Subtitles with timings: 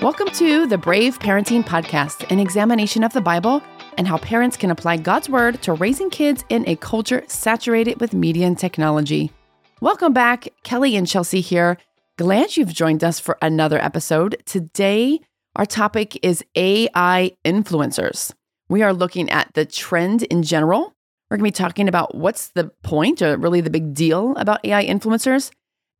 [0.00, 3.60] Welcome to the Brave Parenting Podcast, an examination of the Bible
[3.96, 8.14] and how parents can apply God's Word to raising kids in a culture saturated with
[8.14, 9.32] media and technology.
[9.80, 10.50] Welcome back.
[10.62, 11.78] Kelly and Chelsea here.
[12.16, 14.40] Glad you've joined us for another episode.
[14.46, 15.18] Today,
[15.56, 18.32] our topic is AI influencers.
[18.68, 20.94] We are looking at the trend in general.
[21.28, 24.64] We're going to be talking about what's the point or really the big deal about
[24.64, 25.50] AI influencers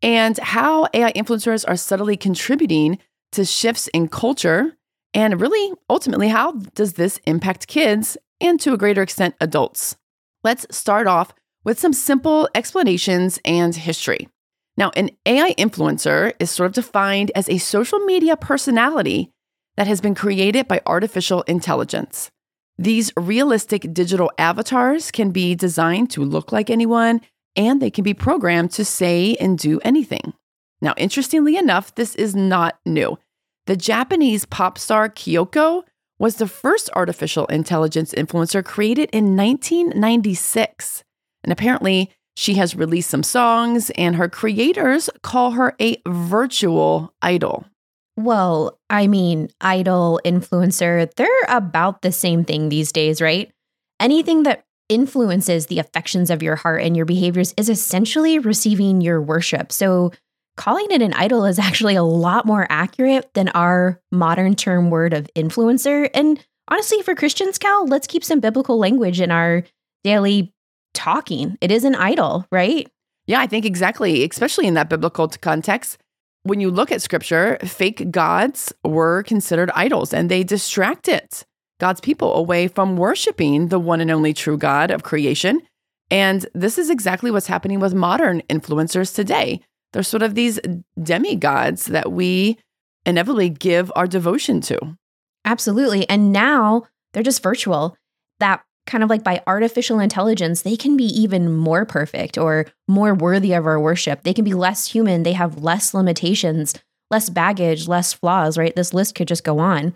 [0.03, 3.01] and how AI influencers are subtly contributing
[3.33, 4.77] to shifts in culture
[5.15, 9.97] and really ultimately how does this impact kids and to a greater extent adults.
[10.45, 11.33] Let's start off
[11.65, 14.29] with some simple explanations and history.
[14.77, 19.33] Now, an AI influencer is sort of defined as a social media personality
[19.77, 22.31] that has been created by artificial intelligence.
[22.79, 27.21] These realistic digital avatars can be designed to look like anyone
[27.57, 30.33] and they can be programmed to say and do anything.
[30.81, 33.19] Now, interestingly enough, this is not new.
[33.67, 35.83] The Japanese pop star Kyoko
[36.19, 41.05] was the first artificial intelligence influencer created in 1996.
[41.45, 47.65] And apparently, she has released some songs, and her creators call her a virtual idol.
[48.17, 53.51] Well, I mean, idol, influencer, they're about the same thing these days, right?
[54.01, 59.21] Anything that influences the affections of your heart and your behaviors is essentially receiving your
[59.21, 59.71] worship.
[59.71, 60.13] So,
[60.59, 65.15] calling it an idol is actually a lot more accurate than our modern term word
[65.15, 66.11] of influencer.
[66.13, 69.63] And honestly, for Christians, Cal, let's keep some biblical language in our
[70.05, 70.53] daily
[70.93, 71.57] talking.
[71.61, 72.87] It is an idol, right?
[73.27, 75.99] Yeah, I think exactly, especially in that biblical context.
[76.43, 81.29] When you look at scripture, fake gods were considered idols and they distracted
[81.79, 85.61] God's people away from worshiping the one and only true God of creation.
[86.11, 89.61] And this is exactly what's happening with modern influencers today.
[89.93, 90.61] They're sort of these
[91.03, 92.59] demigods that we
[93.07, 94.97] inevitably give our devotion to.
[95.45, 96.09] Absolutely.
[96.09, 97.97] And now they're just virtual.
[98.41, 103.15] That kind of like by artificial intelligence, they can be even more perfect or more
[103.15, 104.23] worthy of our worship.
[104.23, 105.23] They can be less human.
[105.23, 106.75] They have less limitations,
[107.11, 108.75] less baggage, less flaws, right?
[108.75, 109.95] This list could just go on.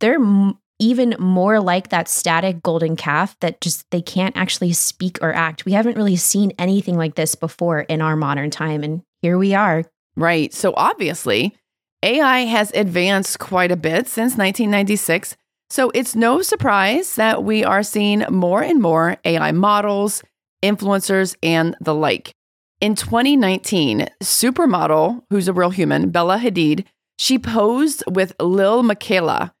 [0.00, 5.18] They're m- even more like that static golden calf that just they can't actually speak
[5.22, 5.64] or act.
[5.64, 8.82] We haven't really seen anything like this before in our modern time.
[8.82, 9.84] And here we are.
[10.16, 10.52] Right.
[10.52, 11.56] So obviously,
[12.02, 15.36] AI has advanced quite a bit since 1996.
[15.70, 20.22] So it's no surprise that we are seeing more and more AI models,
[20.62, 22.34] influencers, and the like.
[22.80, 26.84] In 2019, supermodel, who's a real human, Bella Hadid,
[27.16, 29.52] she posed with Lil Miquela,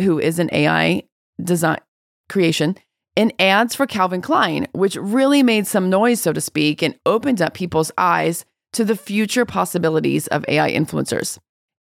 [0.00, 1.02] who is an AI
[1.42, 1.78] design
[2.30, 2.76] creation,
[3.14, 7.42] in ads for Calvin Klein, which really made some noise, so to speak, and opened
[7.42, 11.38] up people's eyes to the future possibilities of AI influencers.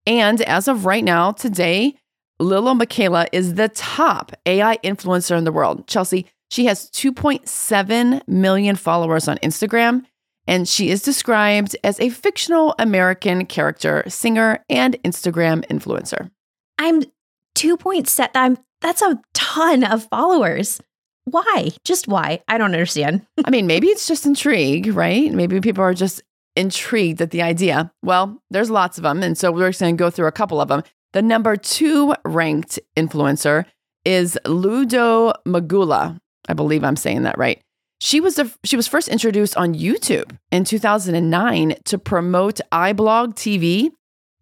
[0.06, 1.94] And as of right now, today,
[2.40, 5.86] Lil Miquela is the top AI influencer in the world.
[5.86, 10.04] Chelsea, she has 2.7 million followers on Instagram,
[10.46, 16.30] and she is described as a fictional American character, singer, and Instagram influencer.
[16.78, 17.02] I'm
[17.56, 18.30] 2.7.
[18.34, 20.80] I'm that's a ton of followers.
[21.24, 21.70] Why?
[21.84, 22.42] Just why?
[22.48, 23.26] I don't understand.
[23.44, 25.32] I mean, maybe it's just intrigue, right?
[25.32, 26.22] Maybe people are just
[26.58, 27.90] intrigued at the idea?
[28.02, 29.22] Well, there's lots of them.
[29.22, 30.82] And so we're just going to go through a couple of them.
[31.12, 33.64] The number two ranked influencer
[34.04, 36.18] is Ludo Magula.
[36.48, 37.60] I believe I'm saying that right.
[38.00, 43.90] She was the, she was first introduced on YouTube in 2009 to promote iBlog TV,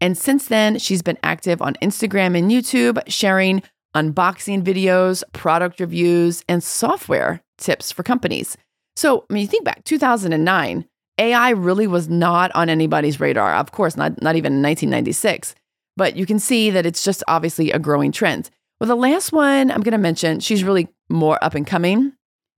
[0.01, 3.63] and since then she's been active on Instagram and YouTube, sharing
[3.95, 8.59] unboxing videos, product reviews, and software tips for companies.
[8.95, 10.85] So, when you think back 2009,
[11.19, 13.55] AI really was not on anybody's radar.
[13.55, 15.55] Of course, not, not even in 1996.
[15.97, 18.51] But you can see that it's just obviously a growing trend.
[18.81, 22.13] Well, the last one I'm going to mention, she's really more up and coming.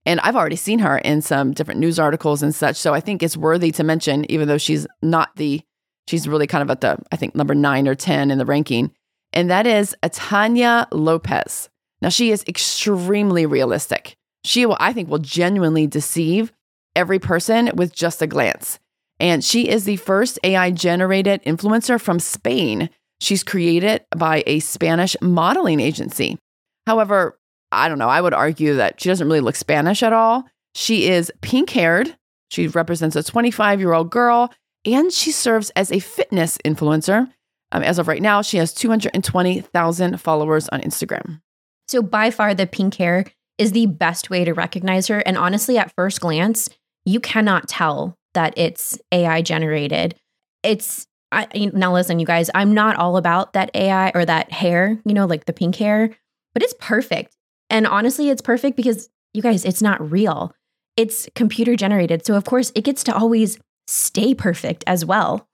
[0.05, 2.75] And I've already seen her in some different news articles and such.
[2.75, 5.61] So I think it's worthy to mention, even though she's not the,
[6.07, 8.91] she's really kind of at the, I think, number nine or 10 in the ranking.
[9.31, 11.69] And that is Aitana Lopez.
[12.01, 14.15] Now, she is extremely realistic.
[14.43, 16.51] She will, I think, will genuinely deceive
[16.99, 18.77] every person with just a glance.
[19.21, 22.89] And she is the first AI generated influencer from Spain.
[23.21, 26.37] She's created by a Spanish modeling agency.
[26.85, 27.39] However,
[27.71, 30.43] I don't know, I would argue that she doesn't really look Spanish at all.
[30.75, 32.15] She is pink haired.
[32.51, 34.51] She represents a 25 year old girl
[34.85, 37.31] and she serves as a fitness influencer.
[37.71, 41.41] Um, as of right now, she has 220,000 followers on Instagram.
[41.87, 43.25] So, by far, the pink hair
[43.59, 45.19] is the best way to recognize her.
[45.19, 46.69] And honestly, at first glance,
[47.09, 50.15] you cannot tell that it's AI generated.
[50.63, 54.99] It's I, now listen, you guys, I'm not all about that AI or that hair,
[55.05, 56.09] you know, like the pink hair,
[56.53, 57.35] but it's perfect.
[57.69, 60.53] And honestly, it's perfect because you guys, it's not real.
[60.97, 62.25] It's computer generated.
[62.25, 65.47] So of course, it gets to always stay perfect as well.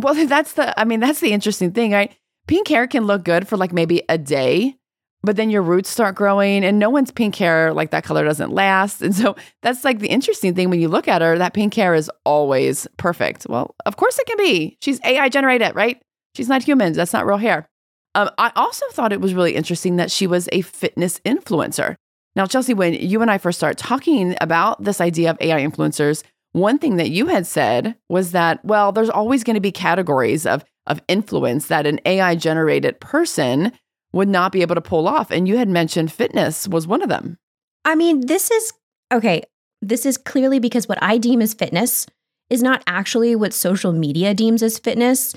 [0.00, 2.12] Well, that's the I mean, that's the interesting thing, right?
[2.46, 4.76] Pink hair can look good for like maybe a day,
[5.22, 8.52] but then your roots start growing and no one's pink hair like that color doesn't
[8.52, 9.02] last.
[9.02, 11.94] And so that's like the interesting thing when you look at her, that pink hair
[11.94, 13.46] is always perfect.
[13.48, 14.76] Well, of course it can be.
[14.80, 16.00] She's AI generated, right?
[16.34, 16.92] She's not human.
[16.92, 17.68] That's not real hair.
[18.14, 21.96] Um, I also thought it was really interesting that she was a fitness influencer.
[22.34, 26.22] Now, Chelsea, when you and I first started talking about this idea of AI influencers,
[26.52, 30.46] one thing that you had said was that, well, there's always going to be categories
[30.46, 33.72] of, of influence that an AI generated person
[34.12, 35.30] would not be able to pull off.
[35.30, 37.38] And you had mentioned fitness was one of them.
[37.84, 38.72] I mean, this is
[39.12, 39.42] okay.
[39.80, 42.06] This is clearly because what I deem as fitness
[42.50, 45.34] is not actually what social media deems as fitness.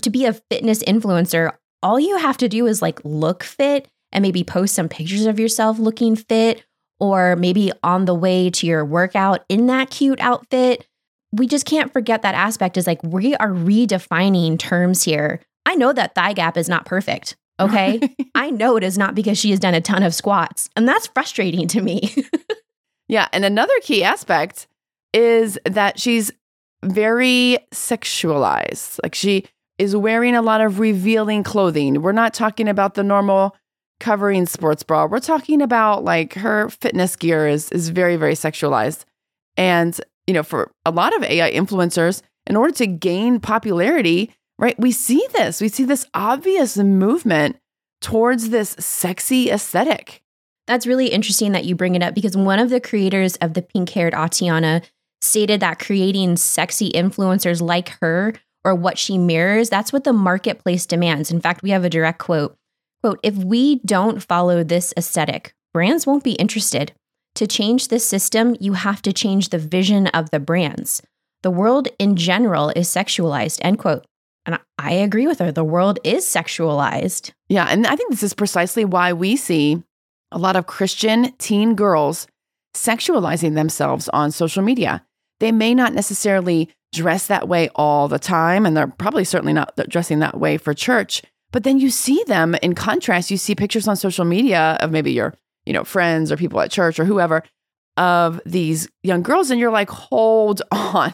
[0.00, 4.22] To be a fitness influencer, all you have to do is like look fit and
[4.22, 6.64] maybe post some pictures of yourself looking fit
[7.00, 10.86] or maybe on the way to your workout in that cute outfit.
[11.32, 15.40] We just can't forget that aspect is like we are redefining terms here.
[15.66, 17.36] I know that thigh gap is not perfect.
[17.60, 18.00] Okay.
[18.34, 20.70] I know it is not because she has done a ton of squats.
[20.76, 22.14] And that's frustrating to me.
[23.08, 23.28] yeah.
[23.32, 24.66] And another key aspect
[25.12, 26.30] is that she's
[26.84, 29.00] very sexualized.
[29.02, 29.44] Like she
[29.78, 32.02] is wearing a lot of revealing clothing.
[32.02, 33.56] We're not talking about the normal
[34.00, 35.06] covering sports bra.
[35.06, 39.04] We're talking about like her fitness gear is is very very sexualized.
[39.56, 44.78] And you know, for a lot of AI influencers, in order to gain popularity, right?
[44.78, 45.60] We see this.
[45.60, 47.56] We see this obvious movement
[48.00, 50.22] towards this sexy aesthetic.
[50.66, 53.62] That's really interesting that you bring it up because one of the creators of the
[53.62, 54.84] pink-haired Aitana
[55.20, 58.34] stated that creating sexy influencers like her
[58.64, 61.30] or what she mirrors, that's what the marketplace demands.
[61.30, 62.56] In fact, we have a direct quote
[63.02, 66.92] Quote, if we don't follow this aesthetic, brands won't be interested.
[67.36, 71.00] To change this system, you have to change the vision of the brands.
[71.42, 74.04] The world in general is sexualized, end quote.
[74.48, 75.52] And I agree with her.
[75.52, 77.32] The world is sexualized.
[77.50, 77.66] Yeah.
[77.68, 79.82] And I think this is precisely why we see
[80.32, 82.26] a lot of Christian teen girls
[82.74, 85.04] sexualizing themselves on social media.
[85.40, 89.76] They may not necessarily dress that way all the time, and they're probably certainly not
[89.90, 91.20] dressing that way for church,
[91.52, 95.12] but then you see them in contrast, you see pictures on social media of maybe
[95.12, 95.34] your,
[95.66, 97.42] you know, friends or people at church or whoever
[97.98, 101.12] of these young girls and you're like, "Hold on.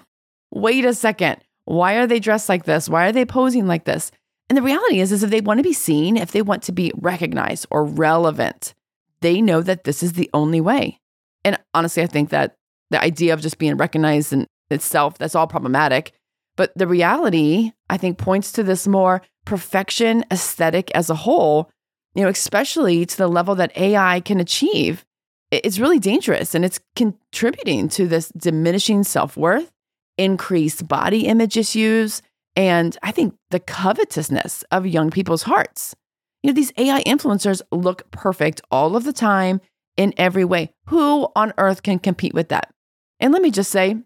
[0.53, 1.39] Wait a second.
[1.65, 2.89] Why are they dressed like this?
[2.89, 4.11] Why are they posing like this?"
[4.49, 6.73] And the reality is is if they want to be seen, if they want to
[6.73, 8.75] be recognized or relevant,
[9.21, 11.01] they know that this is the only way.
[11.45, 12.55] And honestly, I think that
[12.91, 16.13] the idea of just being recognized in itself, that's all problematic.
[16.57, 21.71] But the reality, I think, points to this more perfection aesthetic as a whole,
[22.15, 25.05] you know, especially to the level that AI can achieve.
[25.51, 29.71] It's really dangerous and it's contributing to this diminishing self worth,
[30.19, 32.23] increased body image issues,
[32.57, 35.95] and I think the covetousness of young people's hearts.
[36.43, 39.61] You know, these AI influencers look perfect all of the time
[39.97, 40.71] in every way.
[40.87, 42.73] Who on earth can compete with that?
[43.19, 43.97] And let me just say,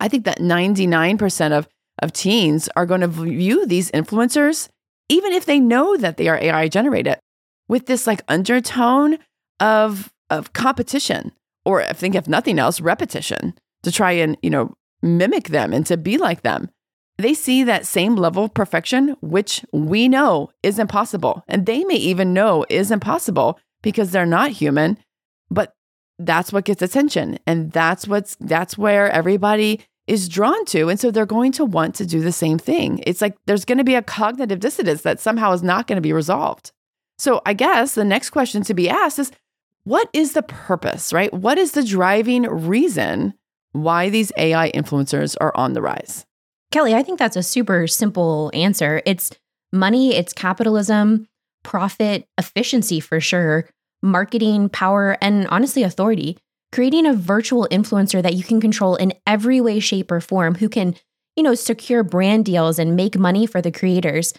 [0.00, 1.68] I think that 99% of
[2.00, 4.68] of teens are going to view these influencers,
[5.08, 7.18] even if they know that they are AI generated,
[7.68, 9.18] with this like undertone
[9.60, 11.32] of of competition,
[11.64, 15.84] or if think if nothing else, repetition to try and you know mimic them and
[15.86, 16.70] to be like them.
[17.18, 21.96] They see that same level of perfection, which we know is impossible, and they may
[21.96, 24.98] even know is impossible because they're not human,
[25.50, 25.74] but
[26.18, 30.88] that's what gets attention and that's what's that's where everybody is drawn to.
[30.88, 33.02] And so they're going to want to do the same thing.
[33.06, 36.02] It's like there's going to be a cognitive dissonance that somehow is not going to
[36.02, 36.72] be resolved.
[37.18, 39.30] So I guess the next question to be asked is
[39.84, 41.32] what is the purpose, right?
[41.32, 43.34] What is the driving reason
[43.72, 46.24] why these AI influencers are on the rise?
[46.70, 49.02] Kelly, I think that's a super simple answer.
[49.04, 49.30] It's
[49.72, 51.28] money, it's capitalism,
[51.62, 53.68] profit, efficiency for sure,
[54.02, 56.38] marketing, power, and honestly, authority
[56.72, 60.68] creating a virtual influencer that you can control in every way, shape, or form who
[60.68, 60.94] can,
[61.36, 64.32] you know, secure brand deals and make money for the creators.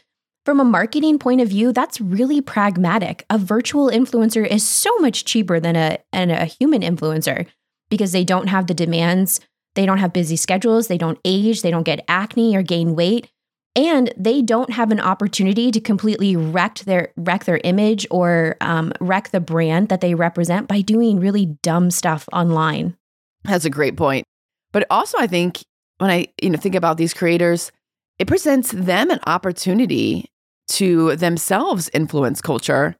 [0.43, 3.23] From a marketing point of view, that's really pragmatic.
[3.29, 7.45] A virtual influencer is so much cheaper than a, than a human influencer
[7.93, 9.39] because they don't have the demands,
[9.75, 13.29] they don't have busy schedules, they don't age, they don't get acne or gain weight
[13.75, 18.91] and they don't have an opportunity to completely wreck their wreck their image or um,
[18.99, 22.95] wreck the brand that they represent by doing really dumb stuff online.
[23.43, 24.25] That's a great point.
[24.71, 25.63] But also, I think
[25.97, 27.71] when I you know think about these creators,
[28.19, 30.29] it presents them an opportunity
[30.69, 32.95] to themselves influence culture,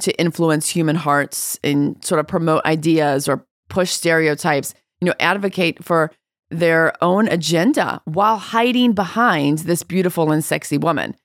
[0.00, 5.84] to influence human hearts and sort of promote ideas or push stereotypes, you know, advocate
[5.84, 6.12] for
[6.48, 11.16] their own agenda while hiding behind this beautiful and sexy woman.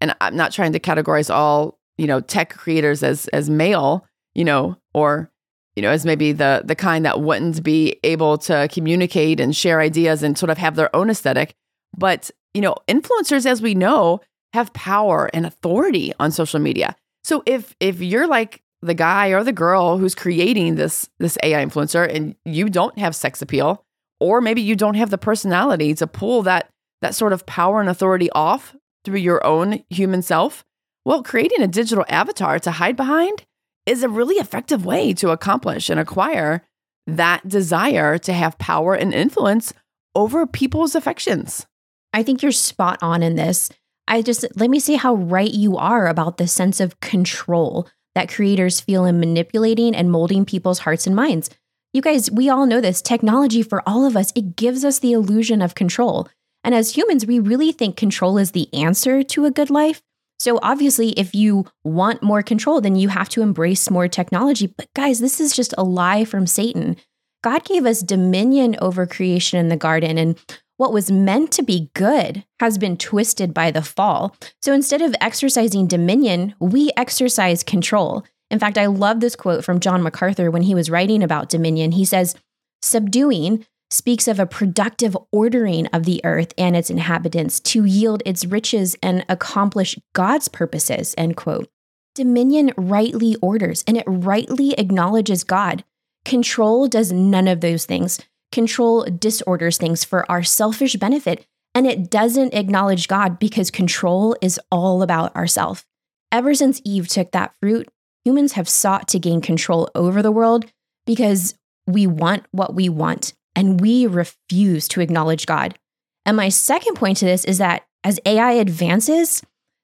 [0.00, 4.44] And I'm not trying to categorize all, you know, tech creators as as male, you
[4.44, 5.30] know, or
[5.76, 9.78] you know, as maybe the the kind that wouldn't be able to communicate and share
[9.78, 11.54] ideas and sort of have their own aesthetic.
[11.94, 14.20] But, you know, influencers as we know
[14.54, 16.96] have power and authority on social media.
[17.22, 21.64] So if if you're like the guy or the girl who's creating this this AI
[21.64, 23.84] influencer and you don't have sex appeal
[24.20, 26.70] or maybe you don't have the personality to pull that
[27.02, 30.64] that sort of power and authority off through your own human self,
[31.04, 33.44] well, creating a digital avatar to hide behind
[33.86, 36.62] is a really effective way to accomplish and acquire
[37.06, 39.72] that desire to have power and influence
[40.14, 41.66] over people's affections.
[42.12, 43.70] I think you're spot on in this.
[44.06, 48.28] I just let me see how right you are about the sense of control that
[48.28, 51.50] creators feel in manipulating and molding people's hearts and minds.
[51.92, 53.00] You guys, we all know this.
[53.00, 56.28] Technology for all of us, it gives us the illusion of control.
[56.64, 60.02] And as humans, we really think control is the answer to a good life.
[60.40, 64.66] So obviously, if you want more control, then you have to embrace more technology.
[64.66, 66.96] But guys, this is just a lie from Satan.
[67.44, 70.36] God gave us dominion over creation in the garden, and
[70.78, 74.34] what was meant to be good has been twisted by the fall.
[74.62, 78.24] So instead of exercising dominion, we exercise control.
[78.50, 81.92] In fact, I love this quote from John MacArthur when he was writing about dominion.
[81.92, 82.34] He says,
[82.80, 88.44] Subduing speaks of a productive ordering of the earth and its inhabitants to yield its
[88.44, 91.68] riches and accomplish God's purposes, end quote.
[92.14, 95.84] Dominion rightly orders and it rightly acknowledges God.
[96.24, 98.20] Control does none of those things.
[98.52, 104.60] Control disorders things for our selfish benefit, and it doesn't acknowledge God because control is
[104.70, 105.86] all about ourself.
[106.32, 107.88] Ever since Eve took that fruit,
[108.24, 110.66] humans have sought to gain control over the world
[111.06, 111.54] because
[111.86, 115.78] we want what we want and we refuse to acknowledge God.
[116.26, 119.42] And my second point to this is that as AI advances,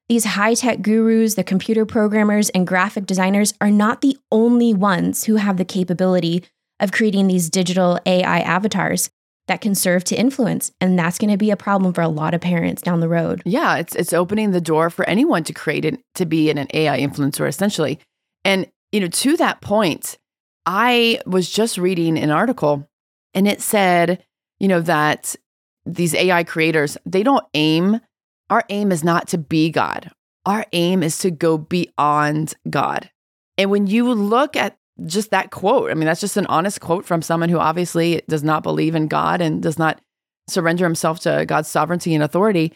[0.09, 5.25] these high tech gurus, the computer programmers, and graphic designers are not the only ones
[5.25, 6.45] who have the capability
[6.81, 9.11] of creating these digital AI avatars
[9.47, 12.35] that can serve to influence and that's going to be a problem for a lot
[12.35, 13.43] of parents down the road.
[13.45, 16.99] Yeah, it's it's opening the door for anyone to create it to be an AI
[17.01, 18.01] influencer essentially.
[18.45, 20.19] And, you know, to that point,
[20.67, 22.89] I was just reading an article
[23.35, 24.25] and it said,
[24.59, 25.37] you know, that
[25.85, 28.01] these AI creators, they don't aim,
[28.49, 30.11] our aim is not to be God.
[30.47, 33.11] Our aim is to go beyond God.
[33.59, 34.77] And when you look at
[35.07, 38.45] just that quote, I mean, that's just an honest quote from someone who obviously does
[38.45, 40.01] not believe in God and does not
[40.49, 42.73] surrender himself to God's sovereignty and authority.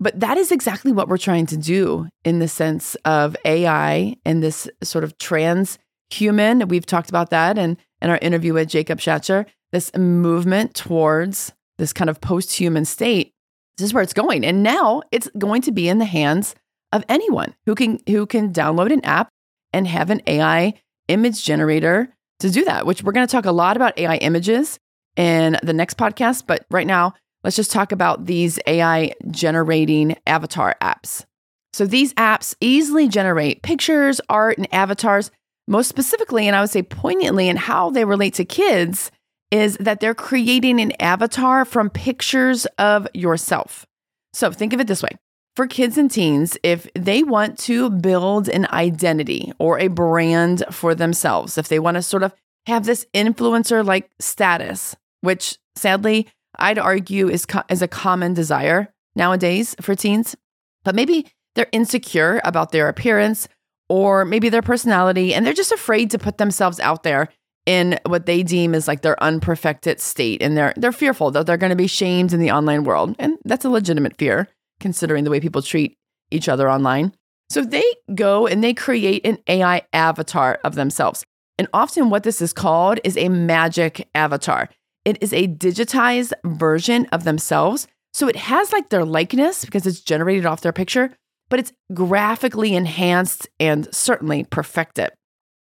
[0.00, 4.42] But that is exactly what we're trying to do in the sense of AI and
[4.42, 6.68] this sort of transhuman.
[6.68, 11.92] We've talked about that in, in our interview with Jacob Shatzer, this movement towards this
[11.92, 13.32] kind of post human state.
[13.76, 14.44] This is where it's going.
[14.44, 16.54] And now it's going to be in the hands
[16.92, 19.28] of anyone who can who can download an app
[19.72, 20.74] and have an AI
[21.10, 24.78] image generator to do that, which we're going to talk a lot about AI images
[25.16, 26.44] in the next podcast.
[26.46, 27.14] But right now,
[27.44, 31.24] let's just talk about these AI generating avatar apps.
[31.72, 35.30] So these apps easily generate pictures, art, and avatars.
[35.68, 39.12] Most specifically, and I would say poignantly, and how they relate to kids,
[39.50, 43.86] is that they're creating an avatar from pictures of yourself.
[44.32, 45.10] So think of it this way
[45.56, 50.94] for kids and teens, if they want to build an identity or a brand for
[50.94, 52.32] themselves, if they want to sort of
[52.66, 58.92] have this influencer like status, which sadly I'd argue is, co- is a common desire
[59.16, 60.36] nowadays for teens.
[60.84, 63.48] But maybe they're insecure about their appearance
[63.88, 67.28] or maybe their personality, and they're just afraid to put themselves out there
[67.66, 70.40] in what they deem as like their unperfected state.
[70.42, 73.16] And they're they're fearful that they're going to be shamed in the online world.
[73.18, 74.48] And that's a legitimate fear,
[74.80, 75.96] considering the way people treat
[76.30, 77.14] each other online.
[77.48, 77.84] So they
[78.14, 81.24] go and they create an AI avatar of themselves.
[81.58, 84.70] And often what this is called is a magic avatar.
[85.04, 87.86] It is a digitized version of themselves.
[88.12, 91.14] So it has like their likeness because it's generated off their picture,
[91.48, 95.10] but it's graphically enhanced and certainly perfected.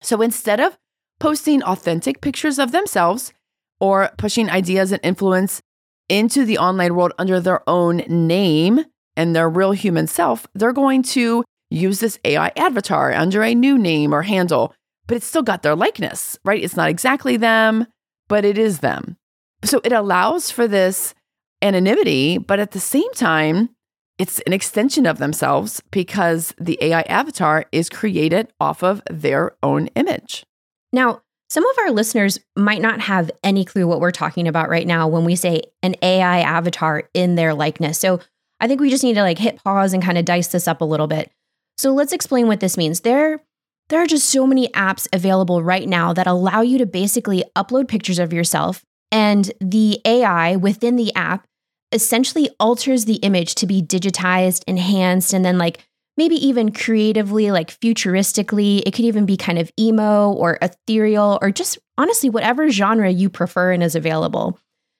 [0.03, 0.77] So instead of
[1.21, 3.33] posting authentic pictures of themselves
[3.81, 5.61] or pushing ideas and influence
[6.09, 8.85] into the online world under their own name
[9.19, 13.77] and their real human self, they're going to use this AI avatar under a new
[13.77, 14.73] name or handle,
[15.07, 16.63] but it's still got their likeness, right?
[16.63, 17.87] It's not exactly them,
[18.29, 19.17] but it is them.
[19.65, 21.15] So it allows for this
[21.61, 23.71] anonymity, but at the same time,
[24.19, 29.89] it's an extension of themselves because the AI avatar is created off of their own
[29.89, 30.45] image.
[30.93, 34.87] Now, some of our listeners might not have any clue what we're talking about right
[34.87, 37.99] now when we say an AI avatar in their likeness.
[37.99, 38.21] So
[38.61, 40.81] I think we just need to like hit pause and kind of dice this up
[40.81, 41.31] a little bit.
[41.77, 43.01] So let's explain what this means.
[43.01, 43.41] There,
[43.89, 47.89] there are just so many apps available right now that allow you to basically upload
[47.89, 51.47] pictures of yourself, and the AI within the app
[51.93, 55.87] essentially alters the image to be digitized, enhanced, and then like
[56.19, 58.83] maybe even creatively, like futuristically.
[58.85, 63.31] It could even be kind of emo or ethereal or just honestly whatever genre you
[63.31, 64.59] prefer and is available.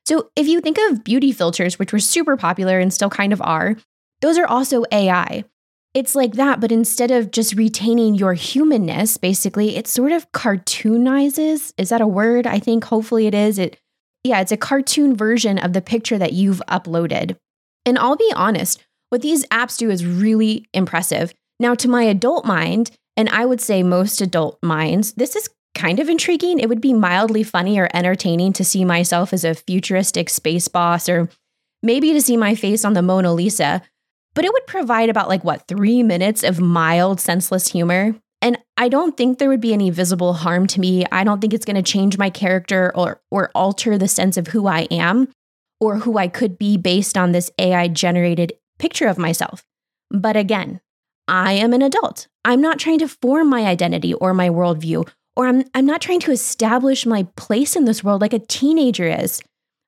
[0.09, 3.43] So if you think of beauty filters, which were super popular and still kind of
[3.43, 3.77] are,
[4.23, 5.45] those are also AI.
[5.93, 11.75] It's like that, but instead of just retaining your humanness, basically, it sort of cartoonizes.
[11.77, 12.47] Is that a word?
[12.47, 13.59] I think hopefully it is.
[13.59, 13.79] It
[14.25, 17.37] yeah, it's a cartoon version of the picture that you've uploaded.
[17.85, 21.35] And I'll be honest, what these apps do is really impressive.
[21.61, 26.01] Now, to my adult mind, and I would say most adult minds, this is kind
[26.01, 26.59] of intriguing.
[26.59, 31.09] It would be mildly funny or entertaining to see myself as a futuristic space boss
[31.09, 31.31] or
[31.83, 33.81] maybe to see my face on the Mona Lisa,
[34.35, 38.15] but it would provide about like what, three minutes of mild, senseless humor.
[38.43, 41.05] And I don't think there would be any visible harm to me.
[41.11, 44.49] I don't think it's going to change my character or, or alter the sense of
[44.49, 45.29] who I am
[45.81, 49.65] or who I could be based on this AI generated picture of myself.
[50.11, 50.81] But again,
[51.27, 52.27] I am an adult.
[52.45, 55.09] I'm not trying to form my identity or my worldview,
[55.39, 59.07] or I'm, I'm not trying to establish my place in this world like a teenager
[59.09, 59.41] is.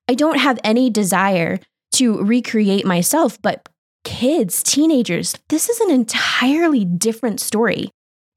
[0.07, 1.59] I don't have any desire
[1.93, 3.69] to recreate myself, but
[4.03, 7.91] kids, teenagers, this is an entirely different story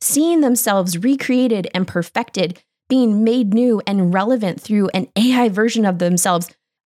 [0.05, 5.99] seeing themselves recreated and perfected, being made new and relevant through an AI version of
[5.99, 6.51] themselves,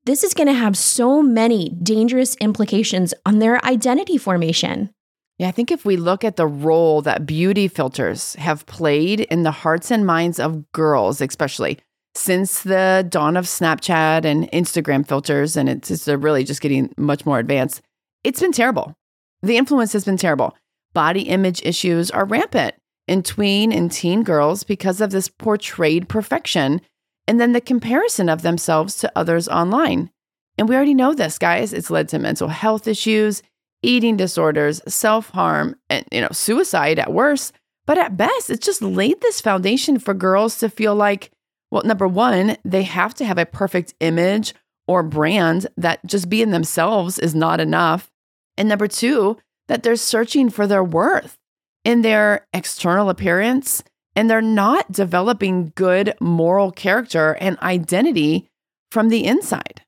[0.05, 4.91] this is going to have so many dangerous implications on their identity formation.
[5.39, 9.45] Yeah, I think if we look at the role that beauty filters have played in
[9.45, 11.79] the hearts and minds of girls, especially
[12.15, 17.25] since the dawn of Snapchat and Instagram filters, and it's, it's really just getting much
[17.25, 17.83] more advanced,
[18.25, 18.95] it's been terrible.
[19.43, 20.57] The influence has been terrible.
[20.93, 22.75] Body image issues are rampant
[23.07, 26.81] in tween and teen girls because of this portrayed perfection
[27.29, 30.11] and then the comparison of themselves to others online.
[30.57, 31.73] And we already know this, guys.
[31.73, 33.43] It's led to mental health issues,
[33.83, 37.53] eating disorders, self-harm, and you know, suicide at worst.
[37.87, 41.31] But at best, it's just laid this foundation for girls to feel like,
[41.71, 44.55] well, number one, they have to have a perfect image
[44.87, 48.11] or brand that just being themselves is not enough.
[48.57, 49.39] And number two,
[49.69, 51.37] that they're searching for their worth
[51.85, 53.83] in their external appearance
[54.17, 58.49] and they're not developing good moral character and identity
[58.91, 59.83] from the inside.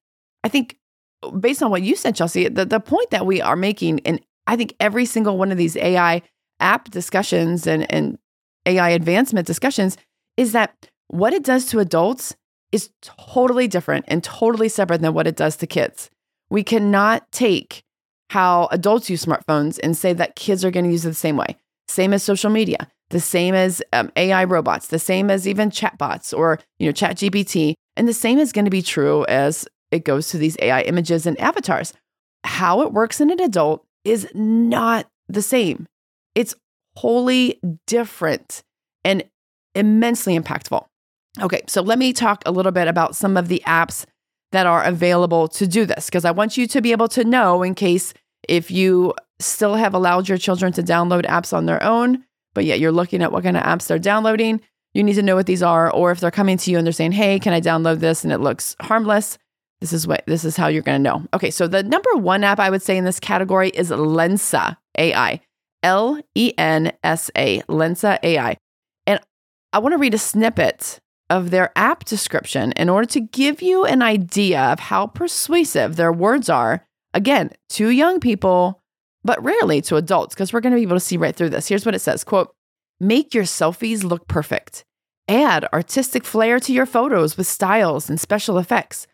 [0.45, 0.77] I think,
[1.39, 4.57] based on what you said, Chelsea, the, the point that we are making, and I
[4.57, 6.23] think every single one of these AI
[6.61, 8.19] app discussions and, and
[8.67, 9.97] AI advancement discussions,
[10.37, 12.35] is that what it does to adults
[12.73, 16.11] is totally different and totally separate than what it does to kids.
[16.51, 17.83] We cannot take
[18.31, 21.37] how adults use smartphones and say that kids are going to use it the same
[21.37, 21.57] way
[21.91, 26.37] same as social media, the same as um, AI robots, the same as even chatbots
[26.37, 30.05] or you know Chat GPT, and the same is going to be true as it
[30.05, 31.93] goes to these AI images and avatars.
[32.45, 35.87] How it works in an adult is not the same.
[36.35, 36.55] It's
[36.97, 38.63] wholly different
[39.05, 39.25] and
[39.75, 40.85] immensely impactful.
[41.41, 44.05] Okay, so let me talk a little bit about some of the apps
[44.53, 47.63] that are available to do this because I want you to be able to know
[47.63, 48.13] in case
[48.49, 52.81] if you still have allowed your children to download apps on their own, but yet
[52.81, 54.61] you're looking at what kind of apps they're downloading,
[54.93, 55.91] you need to know what these are.
[55.91, 58.25] Or if they're coming to you and they're saying, Hey, can I download this?
[58.25, 59.39] And it looks harmless.
[59.81, 61.27] This is what this is how you're going to know.
[61.33, 65.41] Okay, so the number one app I would say in this category is Lensa AI.
[65.83, 68.57] L E N S A, Lensa AI.
[69.07, 69.21] And
[69.73, 73.85] I want to read a snippet of their app description in order to give you
[73.85, 76.85] an idea of how persuasive their words are.
[77.15, 78.81] Again, to young people
[79.23, 81.69] but rarely to adults because we're going to be able to see right through this.
[81.69, 82.55] Here's what it says quote,
[82.99, 84.85] make your selfies look perfect.
[85.29, 89.07] Add artistic flair to your photos with styles and special effects,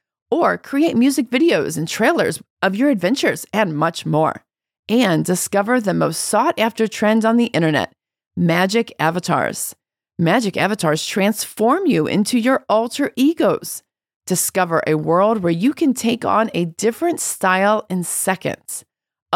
[0.43, 4.45] or create music videos and trailers of your adventures and much more.
[4.89, 7.93] And discover the most sought after trend on the internet
[8.37, 9.75] magic avatars.
[10.19, 13.83] Magic avatars transform you into your alter egos.
[14.27, 18.85] Discover a world where you can take on a different style in seconds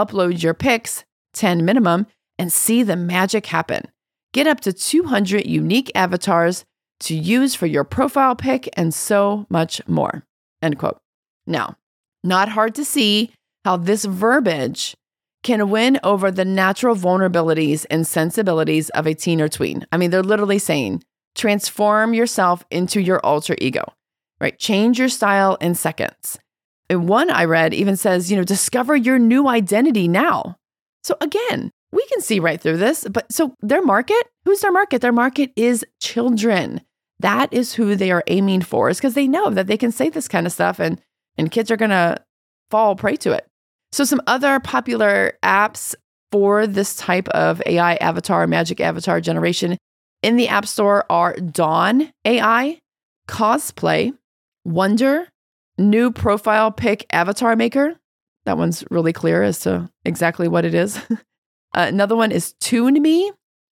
[0.00, 2.06] upload your pics, 10 minimum,
[2.38, 3.82] and see the magic happen.
[4.32, 6.64] Get up to 200 unique avatars
[7.00, 10.24] to use for your profile pic and so much more.
[10.62, 11.00] End quote.
[11.46, 11.76] Now,
[12.22, 13.32] not hard to see
[13.64, 14.96] how this verbiage
[15.42, 19.86] can win over the natural vulnerabilities and sensibilities of a teen or tween.
[19.90, 21.02] I mean, they're literally saying,
[21.34, 23.84] transform yourself into your alter ego,
[24.40, 24.58] right?
[24.58, 26.38] Change your style in seconds.
[26.90, 30.56] And one I read even says, you know, discover your new identity now.
[31.04, 35.00] So again, we can see right through this, but so their market, who's their market?
[35.00, 36.82] Their market is children.
[37.20, 40.08] That is who they are aiming for, is because they know that they can say
[40.08, 41.00] this kind of stuff and
[41.36, 42.18] and kids are gonna
[42.70, 43.46] fall prey to it.
[43.92, 45.94] So, some other popular apps
[46.32, 49.76] for this type of AI avatar, magic avatar generation
[50.22, 52.78] in the App Store are Dawn AI,
[53.26, 54.16] Cosplay,
[54.64, 55.28] Wonder,
[55.78, 57.98] New Profile Pic Avatar Maker.
[58.44, 60.96] That one's really clear as to exactly what it is.
[61.10, 61.16] uh,
[61.74, 63.30] another one is ToonMe,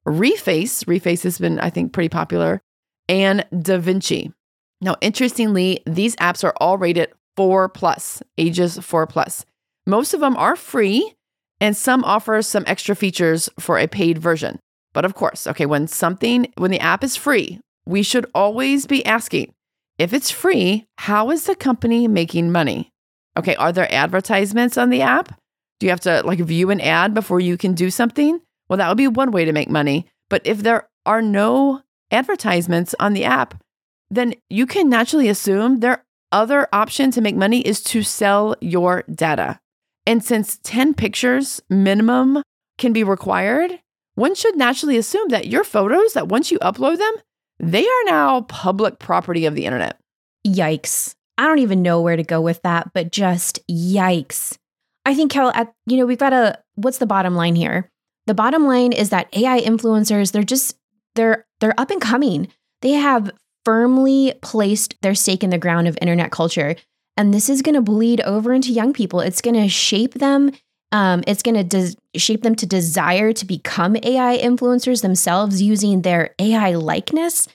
[0.06, 0.86] Reface.
[0.86, 2.62] Reface has been, I think, pretty popular,
[3.08, 4.34] and DaVinci.
[4.82, 9.46] Now, interestingly, these apps are all rated four plus, ages four plus.
[9.86, 11.14] Most of them are free,
[11.60, 14.60] and some offer some extra features for a paid version.
[14.94, 19.06] But of course, okay, when something, when the app is free, we should always be
[19.06, 19.54] asking
[19.98, 22.92] if it's free, how is the company making money?
[23.38, 25.40] Okay, are there advertisements on the app?
[25.80, 28.40] Do you have to like view an ad before you can do something?
[28.70, 30.08] Well, that would be one way to make money.
[30.30, 31.82] But if there are no
[32.14, 33.62] advertisements on the app,
[34.10, 39.04] then you can naturally assume their other option to make money is to sell your
[39.14, 39.60] data.
[40.06, 42.44] And since 10 pictures minimum
[42.78, 43.80] can be required,
[44.16, 47.14] one should naturally assume that your photos, that once you upload them,
[47.60, 50.00] they are now public property of the internet.
[50.46, 51.16] Yikes.
[51.38, 54.58] I don't even know where to go with that, but just yikes.
[55.06, 57.90] I think, Kel, at, you know, we've got a, what's the bottom line here?
[58.28, 60.78] The bottom line is that AI influencers, they're just,
[61.16, 62.50] they're, they're up and coming.
[62.82, 63.32] They have
[63.64, 66.76] firmly placed their stake in the ground of internet culture.
[67.16, 69.22] And this is going to bleed over into young people.
[69.22, 70.52] It's going to shape them.
[70.92, 76.36] Um, it's going to shape them to desire to become AI influencers themselves using their
[76.38, 77.48] AI likeness.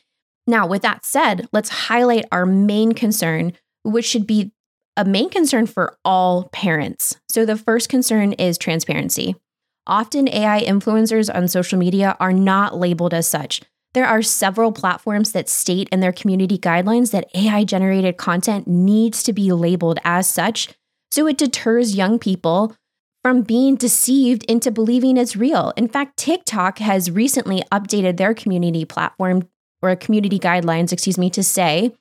[0.46, 4.52] Now, with that said, let's highlight our main concern, which should be
[4.96, 7.18] a main concern for all parents.
[7.28, 9.36] So, the first concern is transparency.
[9.86, 13.60] Often, AI influencers on social media are not labeled as such.
[13.98, 19.24] There are several platforms that state in their community guidelines that AI generated content needs
[19.24, 20.68] to be labeled as such,
[21.10, 22.76] so it deters young people
[23.24, 25.72] from being deceived into believing it's real.
[25.76, 29.48] In fact, TikTok has recently updated their community platform
[29.82, 31.92] or community guidelines, excuse me, to say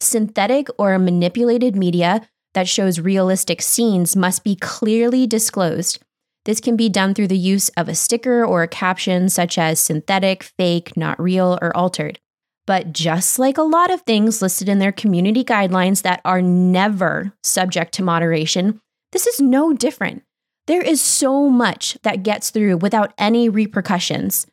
[0.00, 6.02] synthetic or manipulated media that shows realistic scenes must be clearly disclosed.
[6.44, 9.80] This can be done through the use of a sticker or a caption such as
[9.80, 12.18] synthetic, fake, not real, or altered.
[12.66, 17.32] But just like a lot of things listed in their community guidelines that are never
[17.42, 18.80] subject to moderation,
[19.12, 20.22] this is no different.
[20.66, 24.46] There is so much that gets through without any repercussions.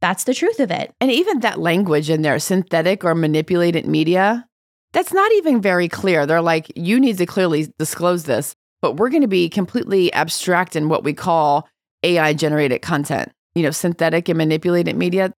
[0.00, 0.92] That's the truth of it.
[1.00, 4.46] And even that language in there, synthetic or manipulated media,
[4.92, 6.24] that's not even very clear.
[6.24, 10.76] They're like, you need to clearly disclose this but we're going to be completely abstract
[10.76, 11.68] in what we call
[12.02, 13.32] AI generated content.
[13.54, 15.32] You know, synthetic and manipulated media,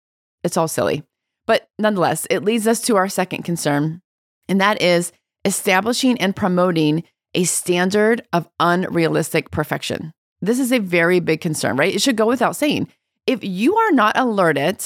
[0.45, 1.03] it's all silly.
[1.47, 4.03] But nonetheless, it leads us to our second concern,
[4.49, 5.13] and that is
[5.45, 10.13] establishing and promoting a standard of unrealistic perfection.
[10.43, 11.95] This is a very big concern, right?
[11.95, 12.89] It should go without saying.
[13.27, 14.85] If you are not alerted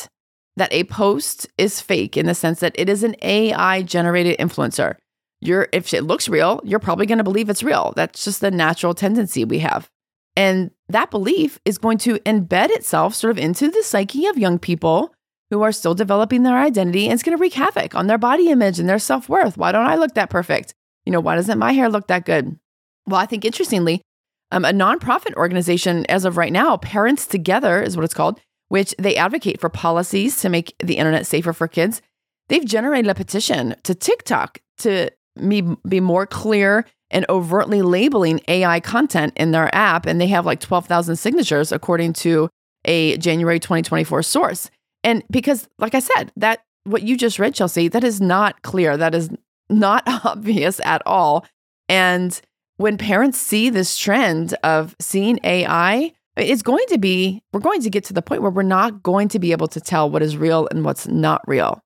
[0.56, 4.96] that a post is fake in the sense that it is an AI generated influencer,
[5.44, 7.92] you're if it looks real, you're probably going to believe it's real.
[7.96, 9.88] That's just the natural tendency we have.
[10.36, 14.58] And that belief is going to embed itself sort of into the psyche of young
[14.58, 15.14] people
[15.50, 18.50] who are still developing their identity and it's going to wreak havoc on their body
[18.50, 19.56] image and their self-worth.
[19.56, 20.74] Why don't I look that perfect?
[21.04, 22.58] You know, why doesn't my hair look that good?
[23.06, 24.02] Well, I think interestingly,
[24.50, 28.94] um, a nonprofit organization as of right now, Parents Together is what it's called, which
[28.98, 32.02] they advocate for policies to make the internet safer for kids.
[32.48, 38.80] They've generated a petition to TikTok to me be more clear and overtly labeling AI
[38.80, 40.06] content in their app.
[40.06, 42.48] And they have like 12,000 signatures, according to
[42.84, 44.70] a January 2024 source.
[45.02, 48.96] And because, like I said, that what you just read, Chelsea, that is not clear.
[48.96, 49.30] That is
[49.70, 51.46] not obvious at all.
[51.88, 52.38] And
[52.76, 57.90] when parents see this trend of seeing AI, it's going to be, we're going to
[57.90, 60.36] get to the point where we're not going to be able to tell what is
[60.36, 61.80] real and what's not real.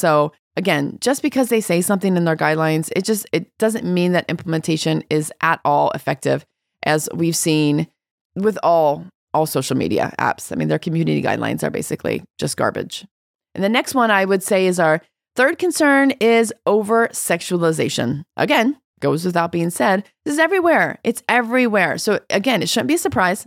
[0.00, 4.12] So again, just because they say something in their guidelines, it just it doesn't mean
[4.12, 6.44] that implementation is at all effective
[6.84, 7.86] as we've seen
[8.34, 10.50] with all all social media apps.
[10.50, 13.06] I mean, their community guidelines are basically just garbage.
[13.54, 15.00] And the next one I would say is our
[15.36, 18.24] third concern is over sexualization.
[18.36, 20.98] Again, goes without being said, this is everywhere.
[21.04, 21.98] It's everywhere.
[21.98, 23.46] So again, it shouldn't be a surprise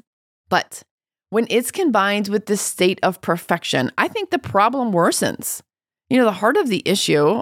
[0.50, 0.84] But
[1.30, 5.62] when it's combined with this state of perfection, I think the problem worsens.
[6.14, 7.42] You know, the heart of the issue,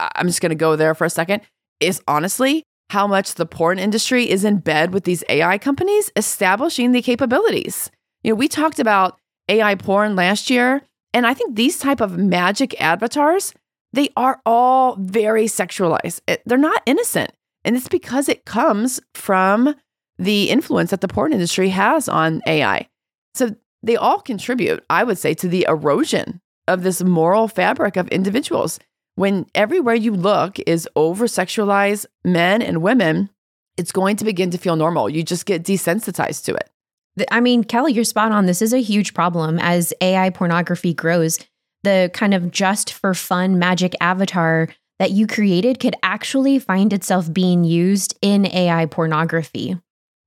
[0.00, 1.42] I'm just going to go there for a second,
[1.78, 6.90] is honestly how much the porn industry is in bed with these AI companies establishing
[6.90, 7.92] the capabilities.
[8.24, 10.82] You know, we talked about AI porn last year,
[11.14, 13.54] and I think these type of magic avatars,
[13.92, 16.20] they are all very sexualized.
[16.44, 17.30] They're not innocent.
[17.64, 19.76] And it's because it comes from
[20.18, 22.88] the influence that the porn industry has on AI.
[23.34, 23.54] So
[23.84, 28.78] they all contribute, I would say, to the erosion of this moral fabric of individuals.
[29.16, 33.30] When everywhere you look is over sexualized men and women,
[33.76, 35.08] it's going to begin to feel normal.
[35.08, 36.70] You just get desensitized to it.
[37.30, 38.46] I mean, Kelly, you're spot on.
[38.46, 41.38] This is a huge problem as AI pornography grows.
[41.82, 47.32] The kind of just for fun magic avatar that you created could actually find itself
[47.32, 49.78] being used in AI pornography.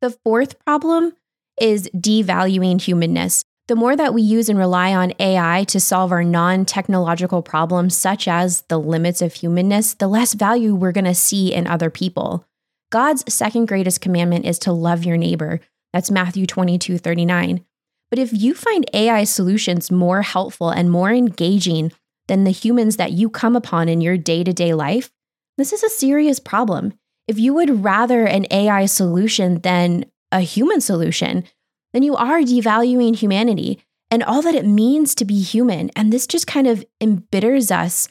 [0.02, 1.14] The fourth problem
[1.60, 3.44] is devaluing humanness.
[3.72, 7.98] The more that we use and rely on AI to solve our non technological problems,
[7.98, 11.90] such as the limits of humanness, the less value we're going to see in other
[11.90, 12.46] people.
[12.90, 15.62] God's second greatest commandment is to love your neighbor.
[15.94, 17.64] That's Matthew 22 39.
[18.10, 21.94] But if you find AI solutions more helpful and more engaging
[22.28, 25.14] than the humans that you come upon in your day to day life,
[25.58, 26.92] this is a serious problem.
[27.26, 31.46] If you would rather an AI solution than a human solution,
[31.94, 35.90] then you are devaluing humanity and all that it means to be human.
[35.96, 38.10] And this just kind of embitters us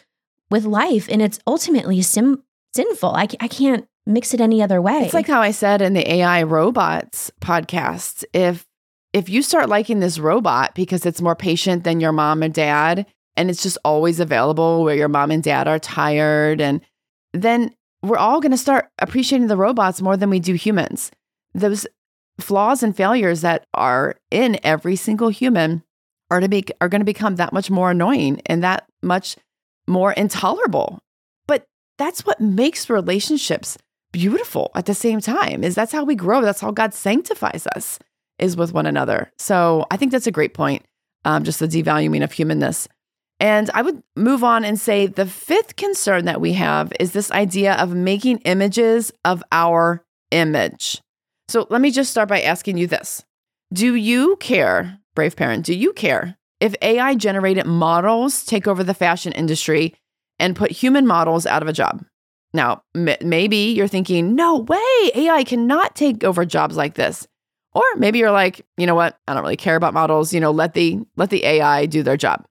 [0.50, 1.06] with life.
[1.10, 2.42] And it's ultimately sim-
[2.74, 3.10] sinful.
[3.10, 5.02] I, I can't mix it any other way.
[5.04, 8.24] It's like how I said in the AI robots podcast.
[8.32, 8.66] If
[9.12, 13.06] if you start liking this robot because it's more patient than your mom and dad,
[13.36, 16.80] and it's just always available where your mom and dad are tired, and
[17.32, 21.10] then we're all going to start appreciating the robots more than we do humans.
[21.54, 21.86] Those
[22.40, 25.82] flaws and failures that are in every single human
[26.30, 29.36] are to be are going to become that much more annoying and that much
[29.86, 30.98] more intolerable.
[31.46, 31.66] But
[31.98, 33.76] that's what makes relationships
[34.12, 35.64] beautiful at the same time.
[35.64, 36.42] Is that's how we grow.
[36.42, 37.98] That's how God sanctifies us
[38.38, 39.30] is with one another.
[39.38, 40.84] So I think that's a great point.
[41.24, 42.88] Um, just the devaluing of humanness.
[43.38, 47.30] And I would move on and say the fifth concern that we have is this
[47.30, 51.00] idea of making images of our image.
[51.50, 53.24] So let me just start by asking you this
[53.72, 58.94] Do you care, brave parent, do you care if AI generated models take over the
[58.94, 59.96] fashion industry
[60.38, 62.04] and put human models out of a job?
[62.54, 67.26] Now, m- maybe you're thinking, no way, AI cannot take over jobs like this.
[67.72, 69.18] Or maybe you're like, you know what?
[69.26, 70.32] I don't really care about models.
[70.32, 72.44] You know, let the let the AI do their job.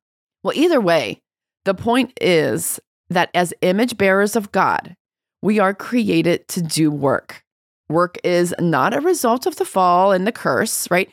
[0.43, 1.21] Well, either way,
[1.63, 4.97] the point is that as image bearers of God,
[5.41, 7.45] we are created to do work.
[7.89, 11.12] Work is not a result of the fall and the curse, right?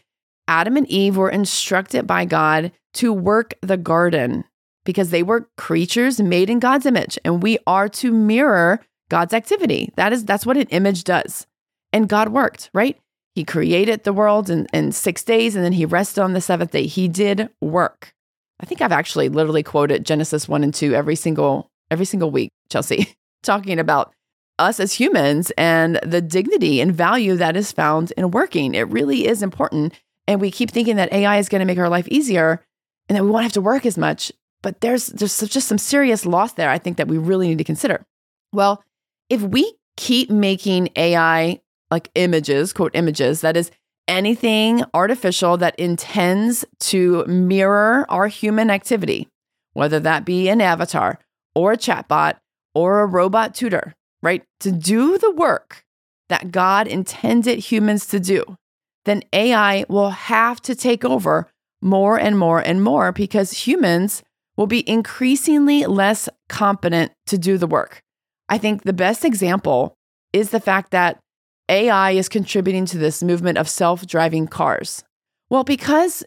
[0.49, 4.45] Adam and Eve were instructed by God to work the garden
[4.85, 9.93] because they were creatures made in God's image and we are to mirror God's activity.
[9.97, 11.47] That is that's what an image does.
[11.93, 12.99] And God worked, right?
[13.35, 16.71] He created the world in, in six days and then he rested on the seventh
[16.71, 16.87] day.
[16.87, 18.15] He did work.
[18.61, 22.51] I think I've actually literally quoted Genesis 1 and 2 every single every single week,
[22.71, 24.13] Chelsea, talking about
[24.59, 28.75] us as humans and the dignity and value that is found in working.
[28.75, 29.95] It really is important.
[30.27, 32.65] And we keep thinking that AI is going to make our life easier
[33.09, 34.33] and that we won't have to work as much.
[34.63, 37.65] But there's there's just some serious loss there I think that we really need to
[37.65, 38.05] consider.
[38.53, 38.83] Well,
[39.29, 43.71] if we keep making AI like images, quote images, that is
[44.09, 49.29] anything artificial that intends to mirror our human activity,
[49.75, 51.19] whether that be an avatar
[51.55, 52.35] or a chatbot
[52.75, 53.95] or a robot tutor,
[54.27, 54.43] right?
[54.61, 55.85] To do the work
[56.29, 58.57] that God intended humans to do,
[59.05, 61.49] then AI will have to take over
[61.81, 64.25] more and more and more because humans
[64.57, 68.03] will be increasingly less competent to do the work.
[68.49, 69.95] I think the best example
[70.33, 71.21] is the fact that
[71.69, 75.05] AI is contributing to this movement of self driving cars?
[75.51, 76.25] Well, because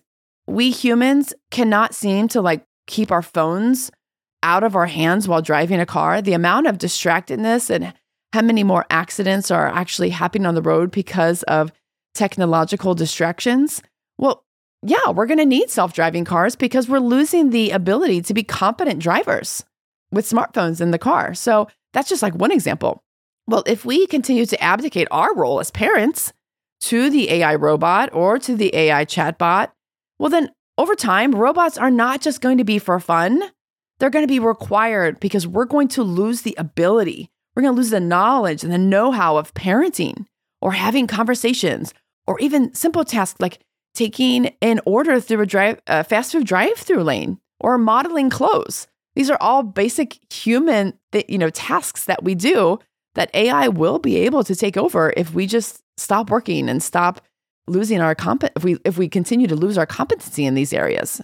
[0.48, 3.92] we humans cannot seem to like keep our phones
[4.44, 7.94] out of our hands while driving a car, the amount of distractedness and
[8.34, 11.72] how many more accidents are actually happening on the road because of
[12.14, 13.82] technological distractions.
[14.18, 14.46] Well,
[14.82, 18.44] yeah, we're going to need self driving cars because we're losing the ability to be
[18.44, 19.66] competent drivers
[20.12, 21.34] with smartphones in the car.
[21.34, 23.04] So that's just like one example.
[23.48, 26.34] Well, if we continue to abdicate our role as parents
[26.82, 29.72] to the AI robot or to the AI chatbot,
[30.18, 33.42] well, then over time, robots are not just going to be for fun.
[34.00, 37.78] They're going to be required because we're going to lose the ability, we're going to
[37.78, 40.26] lose the knowledge and the know how of parenting
[40.62, 41.94] or having conversations
[42.28, 43.60] or even simple tasks like
[43.96, 48.88] taking an order through a drive a fast food drive-through lane or modeling clothes.
[49.16, 52.80] These are all basic human you know tasks that we do
[53.16, 57.22] that AI will be able to take over if we just stop working and stop
[57.68, 61.22] losing our comp if we if we continue to lose our competency in these areas.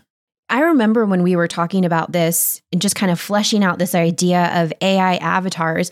[0.50, 3.96] I remember when we were talking about this and just kind of fleshing out this
[3.96, 5.92] idea of AI avatars.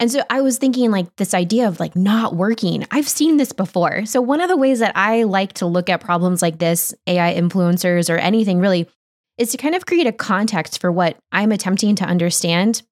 [0.00, 2.86] And so I was thinking like this idea of like not working.
[2.92, 4.06] I've seen this before.
[4.06, 7.34] So one of the ways that I like to look at problems like this, AI
[7.34, 8.88] influencers or anything really,
[9.36, 12.82] is to kind of create a context for what I'm attempting to understand.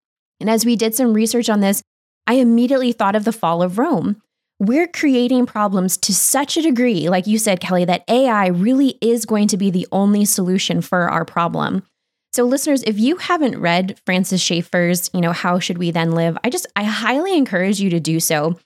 [0.40, 1.82] And as we did some research on this,
[2.26, 4.20] I immediately thought of the fall of Rome
[4.58, 9.26] we're creating problems to such a degree, like you said, Kelly, that AI really is
[9.26, 11.82] going to be the only solution for our problem.
[12.32, 16.36] So, listeners, if you haven't read Francis Schaeffer's, you know, How Should We Then Live,
[16.44, 18.58] I just, I highly encourage you to do so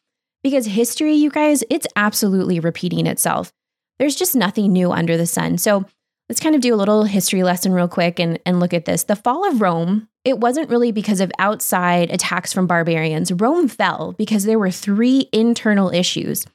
[0.42, 3.52] because history, you guys, it's absolutely repeating itself.
[3.98, 5.58] There's just nothing new under the sun.
[5.58, 5.84] So,
[6.28, 9.04] let's kind of do a little history lesson real quick and, and look at this.
[9.04, 13.32] The fall of Rome it wasn't really because of outside attacks from barbarians.
[13.32, 16.46] Rome fell because there were three internal issues.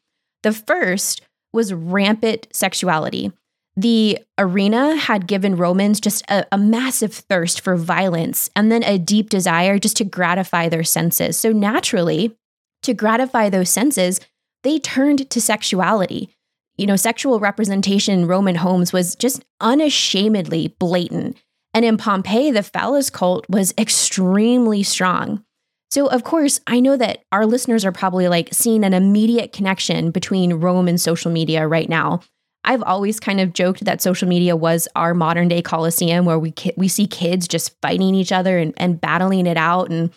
[0.44, 3.32] The first was rampant sexuality.
[3.78, 8.98] The arena had given Romans just a, a, massive thirst for violence and then a
[8.98, 11.38] deep desire just to gratify their senses.
[11.38, 12.38] So, naturally,
[12.84, 14.22] to gratify those senses,
[14.64, 16.30] they turned to sexuality.
[16.78, 21.38] You know, sexual representation in Roman homes was just unashamedly blatant.
[21.76, 25.44] And in Pompeii, the phallus cult was extremely strong.
[25.92, 30.10] So, of course, I know that our listeners are probably like seeing an immediate connection
[30.12, 32.22] between Rome and social media right now.
[32.64, 36.52] I've always kind of joked that social media was our modern day Colosseum where we
[36.52, 40.12] ki- we see kids just fighting each other and, and battling it out and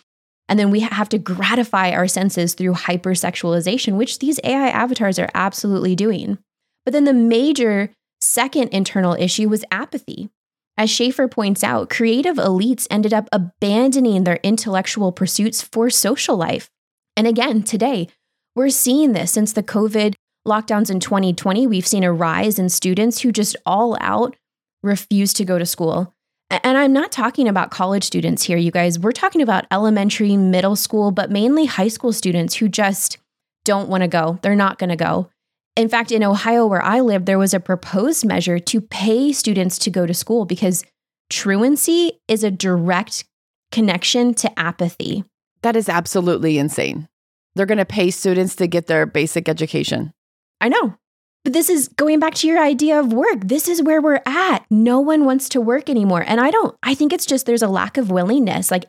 [0.47, 5.29] and then we have to gratify our senses through hypersexualization, which these AI avatars are
[5.35, 6.39] absolutely doing.
[6.85, 10.31] But then the major second internal issue was apathy.
[10.79, 16.69] As Schaeffer points out, creative elites ended up abandoning their intellectual pursuits for social life.
[17.17, 18.07] And again, today,
[18.55, 20.13] we're seeing this since the COVID
[20.47, 21.67] lockdowns in 2020.
[21.67, 24.37] We've seen a rise in students who just all out
[24.81, 26.13] refuse to go to school.
[26.49, 28.97] And I'm not talking about college students here, you guys.
[28.97, 33.17] We're talking about elementary, middle school, but mainly high school students who just
[33.65, 34.39] don't want to go.
[34.43, 35.29] They're not going to go.
[35.75, 39.77] In fact, in Ohio, where I live, there was a proposed measure to pay students
[39.79, 40.83] to go to school because
[41.29, 43.23] truancy is a direct
[43.71, 45.23] connection to apathy.
[45.61, 47.07] That is absolutely insane.
[47.55, 50.13] They're going to pay students to get their basic education.
[50.61, 50.95] I know.
[51.43, 53.39] But this is going back to your idea of work.
[53.45, 54.65] This is where we're at.
[54.69, 56.23] No one wants to work anymore.
[56.27, 58.69] And I don't, I think it's just there's a lack of willingness.
[58.69, 58.85] Like,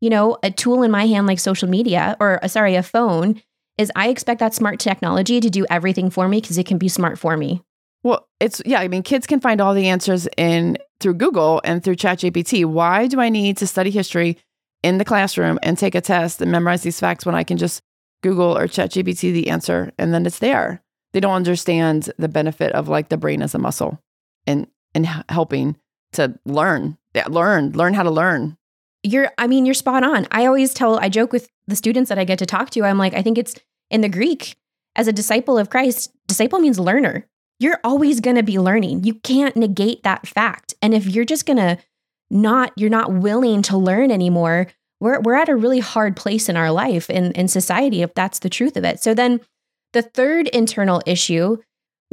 [0.00, 3.40] you know, a tool in my hand like social media or, uh, sorry, a phone
[3.78, 6.88] is I expect that smart technology to do everything for me because it can be
[6.88, 7.62] smart for me.
[8.02, 11.82] Well, it's yeah, I mean kids can find all the answers in through Google and
[11.82, 12.64] through ChatGPT.
[12.64, 14.38] Why do I need to study history
[14.82, 17.82] in the classroom and take a test and memorize these facts when I can just
[18.22, 20.82] Google or ChatGPT the answer and then it's there?
[21.14, 23.98] They don't understand the benefit of like the brain as a muscle
[24.46, 25.76] and and helping
[26.12, 28.56] to learn, learn, learn how to learn.
[29.04, 30.26] You're I mean, you're spot on.
[30.32, 32.98] I always tell I joke with the students that I get to talk to, I'm
[32.98, 33.54] like, I think it's
[33.90, 34.56] in the Greek,
[34.96, 37.26] as a disciple of Christ, disciple means learner.
[37.60, 39.04] You're always going to be learning.
[39.04, 40.74] You can't negate that fact.
[40.82, 41.78] And if you're just going to
[42.30, 44.66] not, you're not willing to learn anymore,
[45.00, 48.40] we're, we're at a really hard place in our life in, in society, if that's
[48.40, 49.00] the truth of it.
[49.00, 49.40] So then
[49.92, 51.58] the third internal issue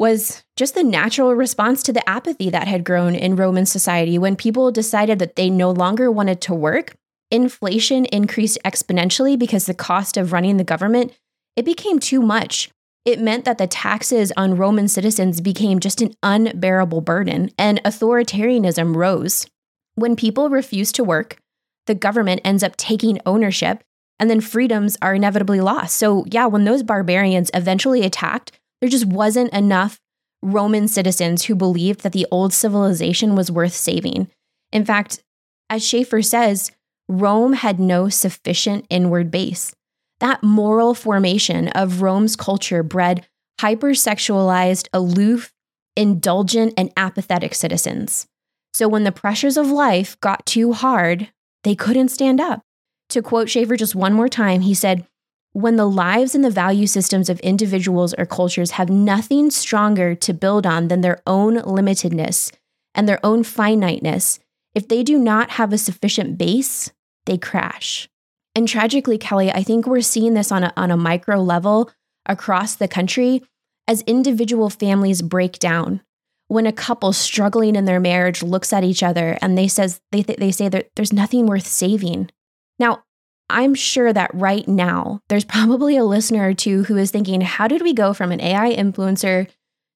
[0.01, 4.35] was just the natural response to the apathy that had grown in Roman society when
[4.35, 6.95] people decided that they no longer wanted to work
[7.29, 11.13] inflation increased exponentially because the cost of running the government,
[11.55, 12.71] it became too much.
[13.05, 18.95] It meant that the taxes on Roman citizens became just an unbearable burden, and authoritarianism
[18.95, 19.45] rose.
[19.93, 21.37] When people refuse to work,
[21.85, 23.83] the government ends up taking ownership,
[24.19, 25.95] and then freedoms are inevitably lost.
[25.95, 28.51] So, yeah, when those barbarians eventually attacked,
[28.81, 29.99] there just wasn't enough
[30.41, 34.27] Roman citizens who believed that the old civilization was worth saving.
[34.71, 35.23] In fact,
[35.69, 36.71] as Schaeffer says,
[37.07, 39.73] Rome had no sufficient inward base.
[40.19, 43.27] That moral formation of Rome's culture bred
[43.59, 45.53] hypersexualized, aloof,
[45.95, 48.25] indulgent, and apathetic citizens.
[48.73, 51.29] So when the pressures of life got too hard,
[51.63, 52.61] they couldn't stand up.
[53.09, 55.05] To quote Schaeffer just one more time, he said,
[55.53, 60.33] When the lives and the value systems of individuals or cultures have nothing stronger to
[60.33, 62.53] build on than their own limitedness
[62.95, 64.39] and their own finiteness,
[64.73, 66.89] if they do not have a sufficient base,
[67.25, 68.07] they crash.
[68.55, 71.91] And tragically, Kelly, I think we're seeing this on a, on a micro level
[72.25, 73.43] across the country
[73.87, 76.01] as individual families break down.
[76.51, 80.21] when a couple struggling in their marriage looks at each other and they says they
[80.21, 82.29] th- they say that there's nothing worth saving.
[82.77, 83.03] Now,
[83.51, 87.67] I'm sure that right now there's probably a listener or two who is thinking, how
[87.67, 89.47] did we go from an AI influencer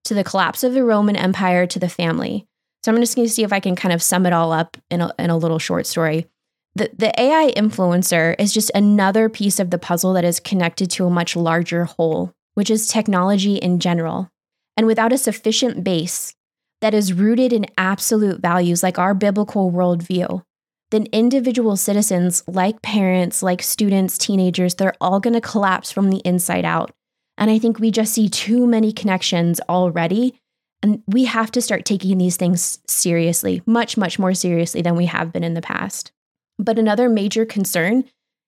[0.06, 2.46] to the collapse of the Roman Empire to the family?
[2.84, 4.78] So I'm just going to see if I can kind of sum it all up
[4.92, 6.28] in a, in a little short story.
[6.76, 11.06] The, the AI influencer is just another piece of the puzzle that is connected to
[11.08, 14.30] a much larger whole, which is technology in general.
[14.78, 16.36] And without a sufficient base
[16.82, 20.44] that is rooted in absolute values like our biblical worldview,
[20.92, 26.22] then individual citizens, like parents, like students, teenagers, they're all going to collapse from the
[26.26, 26.92] inside out.
[27.38, 30.40] And I think we just see too many connections already.
[30.82, 35.08] And we have to start taking these things seriously, much, much more seriously than we
[35.08, 36.12] have been in the past.
[36.60, 38.06] But another major concern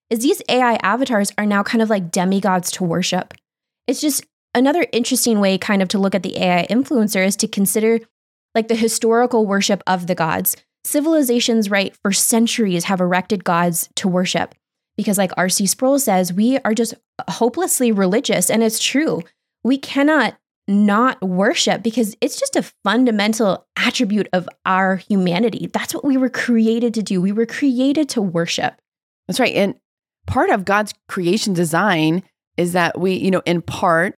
[0.10, 3.34] is these AI avatars are now kind of like demigods to worship.
[3.88, 7.48] It's just another interesting way, kind of, to look at the AI influencer is to
[7.48, 8.00] consider
[8.56, 10.56] like the historical worship of the gods
[10.86, 14.56] civilizations, right, for centuries have erected gods to worship.
[14.96, 15.68] Because, like R.C.
[15.68, 16.96] Sproul says, we are just
[17.30, 18.50] hopelessly religious.
[18.50, 19.22] And it's true.
[19.64, 25.70] We cannot not worship because it's just a fundamental attribute of our humanity.
[25.72, 27.22] That's what we were created to do.
[27.22, 28.76] We were created to worship.
[29.28, 29.56] That's right.
[29.56, 29.76] And
[30.26, 32.24] part of God's creation design
[32.58, 34.16] is that we, you know, in part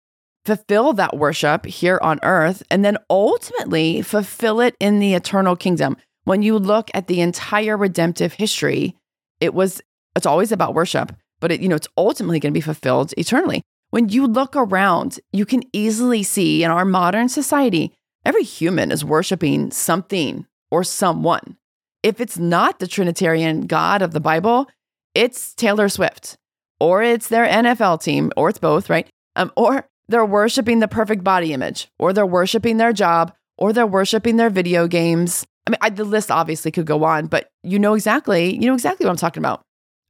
[0.47, 5.97] fulfill that worship here on earth and then ultimately fulfill it in the eternal kingdom
[6.29, 8.95] when you look at the entire redemptive history,
[9.41, 9.81] it was
[10.14, 13.62] it's always about worship, but it, you know, it's ultimately going to be fulfilled eternally.
[13.91, 17.95] When you look around, you can easily see in our modern society,
[18.26, 21.57] every human is worshiping something or someone.
[22.03, 24.68] If it's not the Trinitarian God of the Bible,
[25.14, 26.37] it's Taylor Swift,
[26.79, 29.09] or it's their NFL team, or it's both, right?
[29.35, 33.87] Um, or they're worshiping the perfect body image, or they're worshiping their job, or they're
[33.87, 37.79] worshiping their video games, I mean, I, the list obviously could go on, but you
[37.79, 39.61] know exactly, you know exactly what I'm talking about.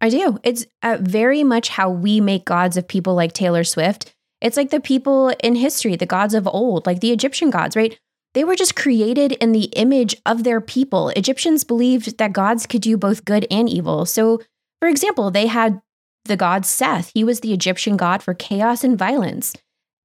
[0.00, 0.38] I do.
[0.44, 4.14] It's uh, very much how we make gods of people like Taylor Swift.
[4.40, 7.98] It's like the people in history, the gods of old, like the Egyptian gods, right?
[8.34, 11.08] They were just created in the image of their people.
[11.16, 14.06] Egyptians believed that gods could do both good and evil.
[14.06, 14.40] So,
[14.78, 15.80] for example, they had
[16.26, 17.10] the god Seth.
[17.14, 19.54] He was the Egyptian god for chaos and violence.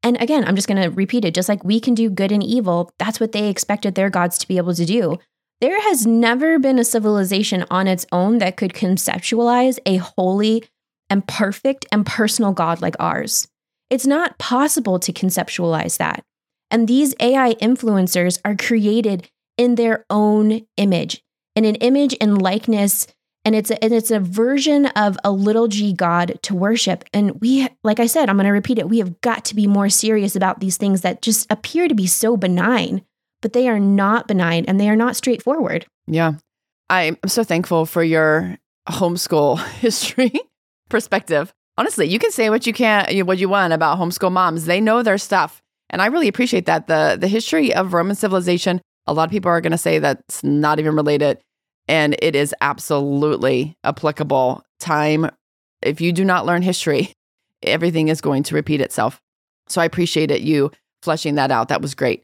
[0.02, 2.44] And again, I'm just going to repeat it just like we can do good and
[2.44, 5.20] evil, that's what they expected their gods to be able to do.
[5.64, 10.66] There has never been a civilization on its own that could conceptualize a holy
[11.10, 13.48] and perfect and personal God like ours.
[13.90, 16.26] It's not possible to conceptualize that.
[16.70, 21.24] And these AI influencers are created in their own image,
[21.56, 23.08] in an image and likeness.
[23.46, 27.06] And it's a, and it's a version of a little g God to worship.
[27.14, 28.90] And we, like I said, I'm going to repeat it.
[28.90, 32.06] We have got to be more serious about these things that just appear to be
[32.06, 33.06] so benign
[33.44, 35.86] but they are not benign and they are not straightforward.
[36.08, 36.34] Yeah.
[36.90, 38.58] I'm so thankful for your
[38.90, 40.32] homeschool history
[40.90, 41.54] perspective.
[41.78, 44.66] Honestly, you can say what you can what you want about homeschool moms.
[44.66, 45.62] They know their stuff.
[45.90, 46.88] And I really appreciate that.
[46.88, 50.44] The the history of Roman civilization, a lot of people are going to say that's
[50.44, 51.40] not even related
[51.88, 54.64] and it is absolutely applicable.
[54.80, 55.30] Time
[55.82, 57.12] if you do not learn history,
[57.62, 59.20] everything is going to repeat itself.
[59.68, 60.72] So I appreciate it you
[61.02, 61.68] fleshing that out.
[61.68, 62.24] That was great.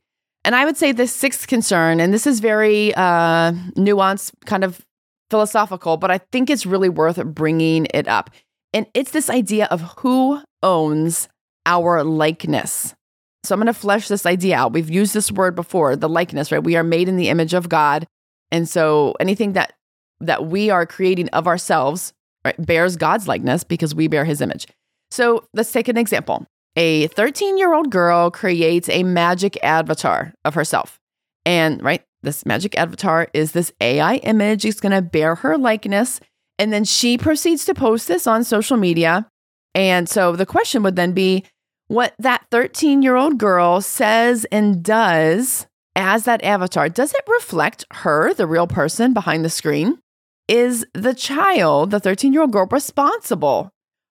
[0.50, 4.84] And I would say the sixth concern, and this is very uh, nuanced, kind of
[5.30, 8.32] philosophical, but I think it's really worth bringing it up.
[8.74, 11.30] And it's this idea of who owns
[11.68, 12.96] our likeness.
[13.44, 14.74] So I'm going to flesh this idea out.
[14.74, 16.64] We've used this word before, the likeness, right?
[16.64, 18.08] We are made in the image of God.
[18.50, 19.74] And so anything that
[20.20, 22.12] that we are creating of ourselves
[22.44, 24.66] right, bears God's likeness because we bear his image.
[25.12, 26.48] So let's take an example
[26.80, 30.98] a 13 year old girl creates a magic avatar of herself.
[31.46, 34.64] And right, this magic avatar is this AI image.
[34.64, 36.22] It's going to bear her likeness.
[36.58, 39.28] And then she proceeds to post this on social media.
[39.76, 41.44] And so the question would then be
[41.88, 45.68] what that 13 year old girl says and does
[45.98, 50.00] as that avatar, does it reflect her, the real person behind the screen?
[50.48, 53.70] Is the child, the 13 year old girl, responsible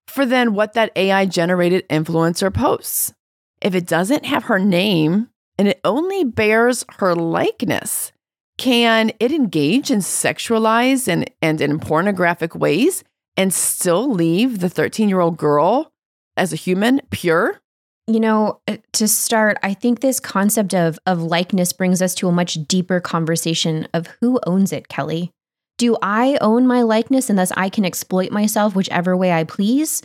[0.09, 3.13] for then what that AI generated influencer posts.
[3.61, 5.29] If it doesn't have her name
[5.59, 8.13] and it only bears her likeness,
[8.57, 13.05] can it engage in sexualized and, and in pornographic ways
[13.37, 15.93] and still leave the 13 year old girl
[16.37, 17.61] as a human pure?
[18.07, 22.29] You know, uh, to start, I think this concept of, of likeness brings us to
[22.29, 25.31] a much deeper conversation of who owns it, Kelly.
[25.79, 30.03] Do I own my likeness and thus I can exploit myself whichever way I please?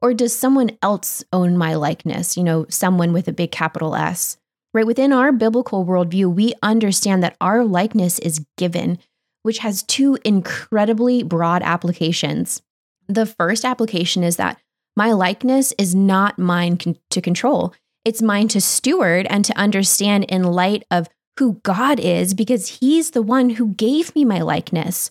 [0.00, 2.36] Or does someone else own my likeness?
[2.36, 4.36] You know, someone with a big capital S.
[4.72, 4.86] right?
[4.86, 8.98] Within our biblical worldview, we understand that our likeness is given,
[9.42, 12.62] which has two incredibly broad applications.
[13.08, 14.60] The first application is that
[14.96, 17.74] my likeness is not mine con- to control.
[18.04, 21.08] It's mine to steward and to understand in light of
[21.38, 25.10] who God is, because He's the one who gave me my likeness.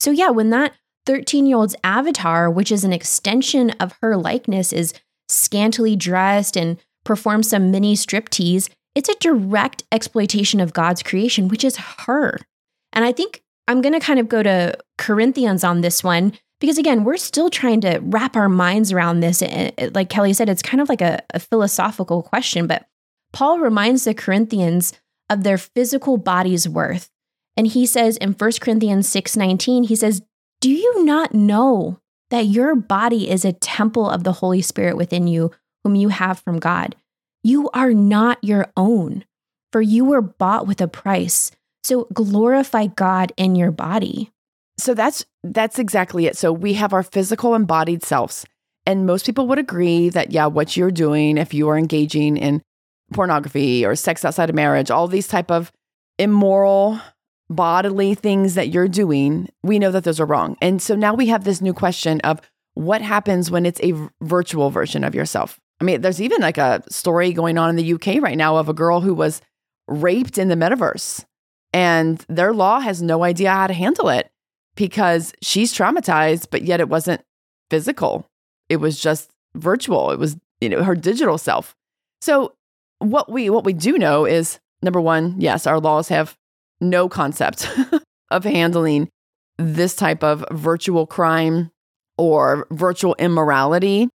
[0.00, 0.74] So, yeah, when that
[1.06, 4.94] 13 year old's avatar, which is an extension of her likeness, is
[5.28, 11.64] scantily dressed and performs some mini striptease, it's a direct exploitation of God's creation, which
[11.64, 12.38] is her.
[12.92, 16.78] And I think I'm going to kind of go to Corinthians on this one because,
[16.78, 19.42] again, we're still trying to wrap our minds around this.
[19.42, 22.86] Eh, eh, like Kelly said, it's kind of like a, a philosophical question, but
[23.32, 24.94] Paul reminds the Corinthians
[25.28, 27.10] of their physical body's worth.
[27.56, 30.22] And he says in 1 Corinthians 6:19, he says,
[30.60, 31.98] "Do you not know
[32.30, 35.50] that your body is a temple of the Holy Spirit within you,
[35.84, 36.96] whom you have from God?
[37.42, 39.24] You are not your own,
[39.72, 41.52] for you were bought with a price.
[41.84, 44.30] So glorify God in your body."
[44.78, 46.36] So that's that's exactly it.
[46.36, 48.44] So we have our physical embodied selves.
[48.84, 52.62] And most people would agree that yeah, what you're doing if you are engaging in
[53.12, 55.72] pornography or sex outside of marriage, all these type of
[56.18, 57.00] immoral
[57.48, 60.56] bodily things that you're doing, we know that those are wrong.
[60.60, 62.40] And so now we have this new question of
[62.74, 65.58] what happens when it's a virtual version of yourself.
[65.80, 68.68] I mean, there's even like a story going on in the UK right now of
[68.68, 69.40] a girl who was
[69.86, 71.24] raped in the metaverse,
[71.72, 74.30] and their law has no idea how to handle it
[74.74, 77.22] because she's traumatized, but yet it wasn't
[77.70, 78.26] physical.
[78.68, 80.10] It was just virtual.
[80.10, 81.76] It was, you know, her digital self.
[82.20, 82.54] So
[82.98, 86.36] what we what we do know is number one, yes, our laws have
[86.80, 87.68] no concept
[88.30, 89.08] of handling
[89.58, 91.70] this type of virtual crime
[92.18, 94.08] or virtual immorality.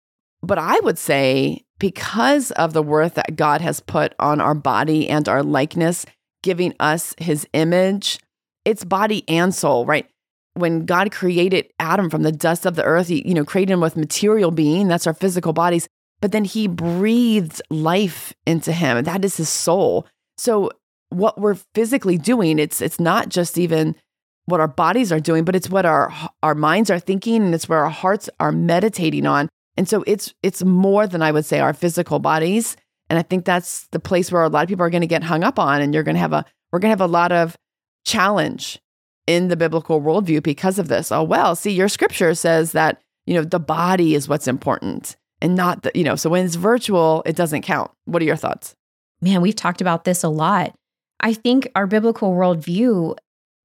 [0.42, 5.08] But I would say because of the worth that God has put on our body
[5.08, 6.04] and our likeness,
[6.42, 8.18] giving us his image,
[8.64, 10.06] it's body and soul, right?
[10.54, 13.80] When God created Adam from the dust of the earth, he, you know, created him
[13.80, 15.88] with material being, that's our physical bodies
[16.20, 19.04] but then he breathed life into him.
[19.04, 20.06] That is his soul.
[20.36, 20.70] So
[21.10, 23.94] what we're physically doing, it's it's not just even
[24.46, 27.68] what our bodies are doing, but it's what our our minds are thinking and it's
[27.68, 29.48] where our hearts are meditating on.
[29.76, 32.76] And so it's it's more than I would say our physical bodies.
[33.08, 35.24] And I think that's the place where a lot of people are going to get
[35.24, 37.32] hung up on and you're going to have a we're going to have a lot
[37.32, 37.56] of
[38.04, 38.80] challenge
[39.26, 41.10] in the biblical worldview because of this.
[41.12, 45.54] Oh well, see your scripture says that, you know, the body is what's important and
[45.54, 47.90] not the, you know, so when it's virtual, it doesn't count.
[48.04, 48.74] What are your thoughts?
[49.20, 50.74] Man, we've talked about this a lot.
[51.20, 53.16] I think our biblical worldview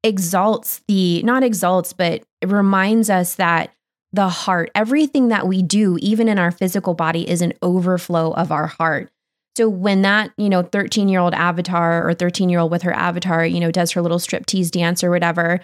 [0.03, 3.72] exalts the, not exalts, but reminds us that
[4.14, 8.51] the heart, everything that we do, even in our physical body, is an overflow of
[8.51, 9.12] our heart.
[9.58, 12.93] So when that, you know, 13 year old avatar or 13 year old with her
[12.93, 15.62] avatar, you know, does her little striptease dance or whatever,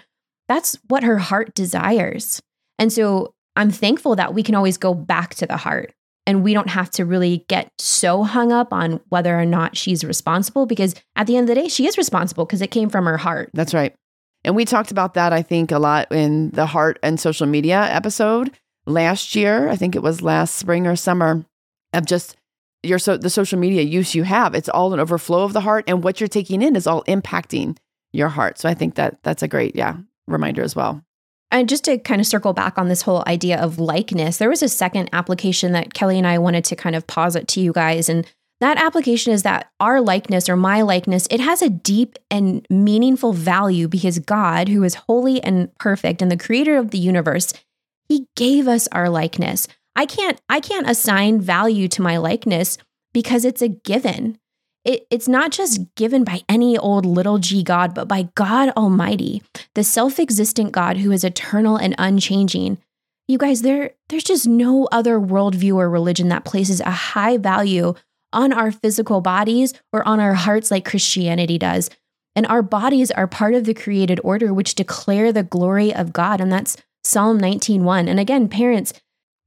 [0.48, 2.42] that's what her heart desires.
[2.78, 5.94] And so I'm thankful that we can always go back to the heart
[6.26, 10.04] and we don't have to really get so hung up on whether or not she's
[10.04, 13.06] responsible because at the end of the day, she is responsible because it came from
[13.06, 13.50] her heart.
[13.54, 13.94] That's right.
[14.44, 17.82] And we talked about that, I think, a lot in the heart and social media
[17.82, 18.50] episode
[18.86, 19.68] last year.
[19.68, 21.44] I think it was last spring or summer
[21.92, 22.36] of just
[22.82, 24.54] your so the social media use you have.
[24.54, 27.76] It's all an overflow of the heart, and what you're taking in is all impacting
[28.12, 28.58] your heart.
[28.58, 29.96] So I think that that's a great, yeah,
[30.26, 31.02] reminder as well.
[31.52, 34.62] And just to kind of circle back on this whole idea of likeness, there was
[34.62, 38.08] a second application that Kelly and I wanted to kind of posit to you guys.
[38.08, 38.26] And
[38.60, 43.32] that application is that our likeness or my likeness, it has a deep and meaningful
[43.32, 47.52] value because God, who is holy and perfect and the creator of the universe,
[48.08, 49.68] he gave us our likeness.
[49.94, 52.78] I can't I can't assign value to my likeness
[53.12, 54.38] because it's a given.
[54.84, 59.42] It, it's not just given by any old little g God, but by God Almighty,
[59.74, 62.78] the self existent God who is eternal and unchanging.
[63.28, 67.94] You guys, there, there's just no other worldview or religion that places a high value
[68.32, 71.88] on our physical bodies or on our hearts like Christianity does.
[72.34, 76.40] And our bodies are part of the created order which declare the glory of God.
[76.40, 78.08] And that's Psalm 19:1.
[78.08, 78.92] And again, parents,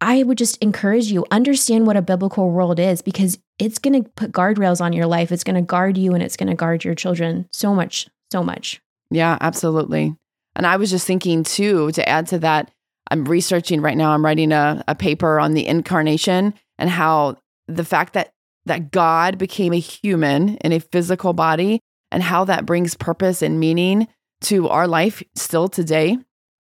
[0.02, 4.10] I would just encourage you understand what a biblical world is because it's going to
[4.12, 5.32] put guardrails on your life.
[5.32, 8.44] It's going to guard you and it's going to guard your children so much, so
[8.44, 8.82] much.
[9.10, 10.16] Yeah, absolutely.
[10.56, 12.72] And I was just thinking too, to add to that,
[13.12, 17.38] I'm researching right now, I'm writing a, a paper on the incarnation and how
[17.68, 18.32] the fact that
[18.66, 21.80] that God became a human in a physical body
[22.12, 24.08] and how that brings purpose and meaning
[24.42, 26.18] to our life still today.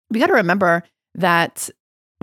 [0.10, 0.84] We got to remember
[1.16, 1.70] that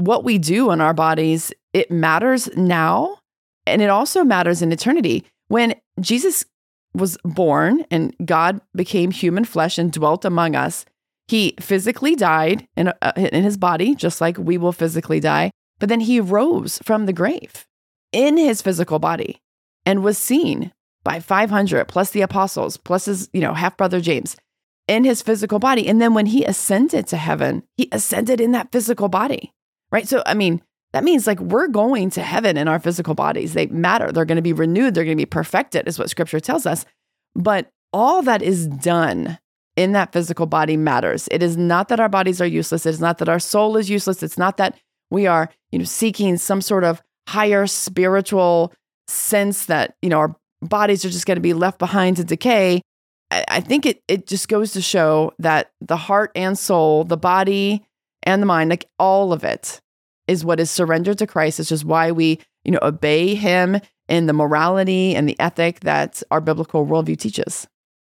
[0.00, 3.18] what we do on our bodies, it matters now
[3.66, 5.24] and it also matters in eternity.
[5.48, 6.44] When Jesus
[6.94, 10.84] was born and God became human flesh and dwelt among us,
[11.28, 15.50] he physically died in, uh, in his body, just like we will physically die.
[15.78, 17.66] But then he rose from the grave
[18.12, 19.40] in his physical body
[19.86, 20.72] and was seen
[21.04, 24.36] by 500 plus the apostles, plus his, you know, half brother James
[24.88, 25.86] in his physical body.
[25.86, 29.52] And then when he ascended to heaven, he ascended in that physical body,
[29.92, 30.08] right?
[30.08, 30.62] So, I mean,
[30.92, 33.54] that means like we're going to heaven in our physical bodies.
[33.54, 34.10] They matter.
[34.10, 34.94] They're going to be renewed.
[34.94, 36.84] They're going to be perfected, is what scripture tells us.
[37.34, 39.38] But all that is done
[39.76, 41.28] in that physical body matters.
[41.30, 42.86] It is not that our bodies are useless.
[42.86, 44.22] It is not that our soul is useless.
[44.22, 44.76] It's not that
[45.10, 48.72] we are, you know, seeking some sort of higher spiritual
[49.08, 52.82] sense that, you know, our bodies are just going to be left behind to decay.
[53.30, 57.86] I think it it just goes to show that the heart and soul, the body
[58.22, 59.80] and the mind, like all of it
[60.26, 61.60] is what is surrendered to Christ.
[61.60, 66.22] It's just why we, you know, obey him in the morality and the ethic that
[66.30, 67.66] our biblical worldview teaches.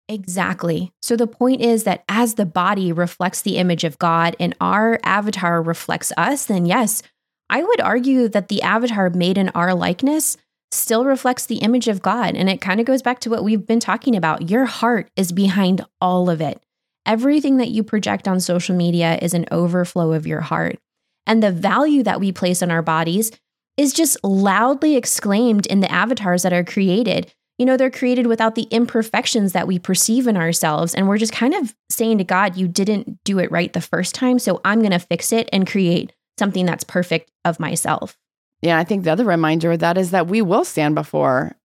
[0.10, 0.92] Exactly.
[1.02, 5.00] So the point is that as the body reflects the image of God and our
[5.04, 7.02] avatar reflects us, then yes,
[7.50, 10.38] I would argue that the avatar made in our likeness
[10.72, 12.36] still reflects the image of God.
[12.36, 14.50] And it kind of goes back to what we've been talking about.
[14.50, 16.62] Your heart is behind all of it.
[17.06, 20.80] Everything that you project on social media is an overflow of your heart.
[21.26, 23.32] And the value that we place on our bodies
[23.78, 27.34] is just loudly exclaimed in the avatars that are created.
[27.58, 30.94] You know, they're created without the imperfections that we perceive in ourselves.
[30.96, 34.16] And we're just kind of saying to God, you didn't do it right the first
[34.16, 34.40] time.
[34.40, 38.18] So I'm going to fix it and create something that's perfect of myself.
[38.62, 41.56] Yeah, I think the other reminder of that is that we will stand before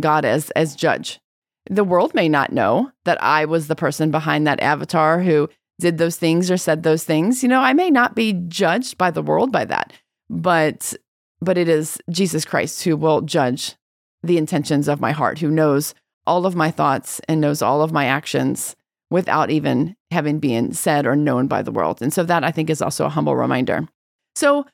[0.00, 1.20] God as as judge.
[1.70, 5.48] The world may not know that I was the person behind that avatar who
[5.78, 7.42] did those things or said those things.
[7.42, 9.92] You know, I may not be judged by the world by that,
[10.28, 10.94] but
[11.40, 13.76] but it is Jesus Christ who will judge
[14.22, 15.94] the intentions of my heart, who knows
[16.26, 18.74] all of my thoughts and knows all of my actions
[19.10, 22.02] without even having been said or known by the world.
[22.02, 23.88] And so that I think is also a humble reminder.
[24.34, 24.66] So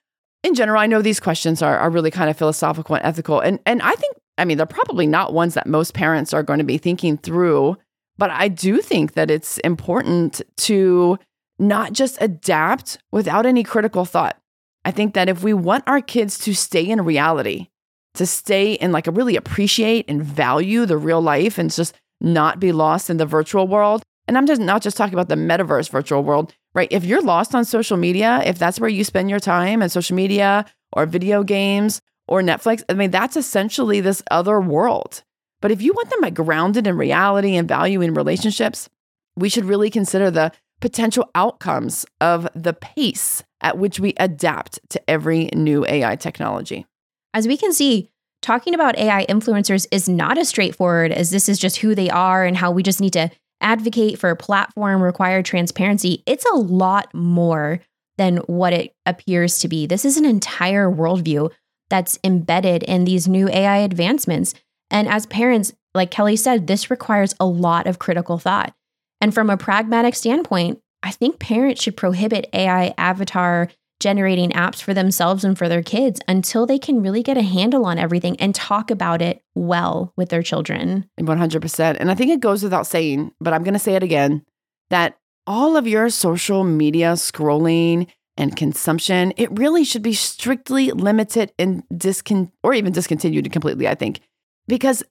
[0.43, 3.41] in general, I know these questions are, are really kind of philosophical and ethical.
[3.41, 6.59] And, and I think, I mean, they're probably not ones that most parents are going
[6.59, 7.77] to be thinking through,
[8.19, 11.19] but I do think that it's important to
[11.59, 14.39] not just adapt without any critical thought.
[14.85, 17.69] I think that if we want our kids to stay in reality,
[18.15, 22.61] to stay and like a really appreciate and value the real life and just not
[22.61, 25.91] be lost in the virtual world, and I'm just not just talking about the metaverse
[25.91, 26.89] virtual world, right?
[26.91, 30.17] If you're lost on social media, if that's where you spend your time and social
[30.17, 35.23] media or video games or Netflix, I mean, that's essentially this other world.
[35.61, 38.89] But if you want them like grounded in reality and valuing relationships,
[39.37, 45.11] we should really consider the potential outcomes of the pace at which we adapt to
[45.11, 46.87] every new AI technology.
[47.33, 48.11] As we can see,
[48.43, 52.45] talking about AI influencers is not as straightforward as this is just who they are
[52.45, 57.81] and how we just need to advocate for platform required transparency, it's a lot more
[58.19, 59.87] than what it appears to be.
[59.87, 61.51] This is an entire worldview
[61.95, 64.53] that's embedded in these new AI advancements.
[64.91, 68.75] And as parents, like Kelly said, this requires a lot of critical thought.
[69.21, 73.69] And from a pragmatic standpoint, I think parents should prohibit AI avatar
[74.01, 77.85] generating apps for themselves and for their kids until they can really get a handle
[77.85, 81.09] on everything and talk about it well with their children.
[81.21, 81.97] 100%.
[82.01, 84.45] And I think it goes without saying, but I'm going to say it again
[84.91, 85.17] that
[85.47, 91.85] all of your social media scrolling and consumption, it really should be strictly limited and
[91.93, 94.21] discon or even discontinued completely, I think.
[94.67, 95.03] Because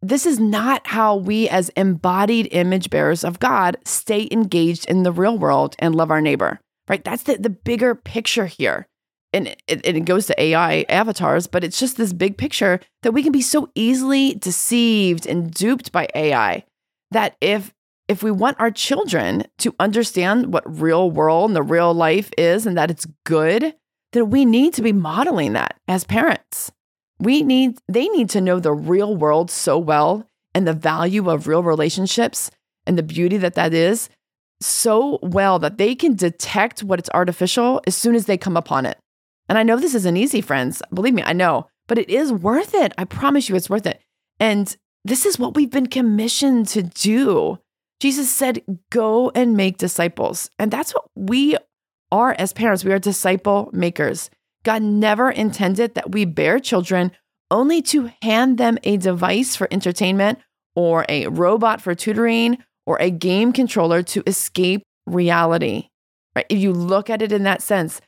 [0.00, 5.12] this is not how we as embodied image bearers of God stay engaged in the
[5.12, 7.04] real world and love our neighbor right?
[7.04, 8.86] That's the, the bigger picture here.
[9.32, 13.22] And it, it goes to AI avatars, but it's just this big picture that we
[13.22, 16.64] can be so easily deceived and duped by AI
[17.12, 17.72] that if
[18.08, 22.66] if we want our children to understand what real world and the real life is
[22.66, 23.74] and that it's good,
[24.12, 26.72] then we need to be modeling that as parents.
[27.18, 31.46] We need they need to know the real world so well and the value of
[31.46, 32.50] real relationships
[32.86, 34.08] and the beauty that that is
[34.60, 38.86] so well that they can detect what it's artificial as soon as they come upon
[38.86, 38.98] it.
[39.48, 40.82] And I know this isn't easy, friends.
[40.92, 42.92] Believe me, I know, but it is worth it.
[42.96, 44.00] I promise you it's worth it.
[44.38, 44.74] And
[45.04, 47.58] this is what we've been commissioned to do.
[48.02, 50.50] Jesus said, Go and make disciples.
[50.58, 51.56] And that's what we
[52.10, 52.84] are as parents.
[52.84, 54.28] We are disciple makers.
[54.64, 57.12] God never intended that we bear children
[57.48, 60.40] only to hand them a device for entertainment
[60.74, 65.86] or a robot for tutoring or a game controller to escape reality.
[66.34, 66.46] Right?
[66.48, 68.00] If you look at it in that sense,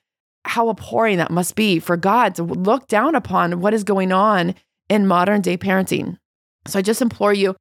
[0.45, 4.57] how abhorring that must be for God to look down upon what is going on
[4.89, 6.19] in modern day parenting.
[6.67, 7.55] So I just implore you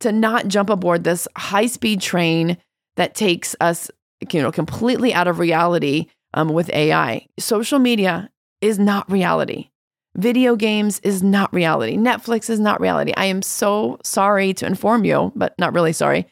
[0.00, 2.56] to not jump aboard this high speed train
[2.96, 3.90] that takes us,
[4.32, 7.26] you know, completely out of reality um, with AI.
[7.38, 8.30] Social media
[8.60, 9.70] is not reality.
[10.16, 11.96] Video games is not reality.
[11.96, 13.12] Netflix is not reality.
[13.16, 16.26] I am so sorry to inform you, but not really sorry,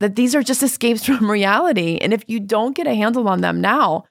[0.00, 1.98] that these are just escapes from reality.
[1.98, 4.04] And if you don't get a handle on them now,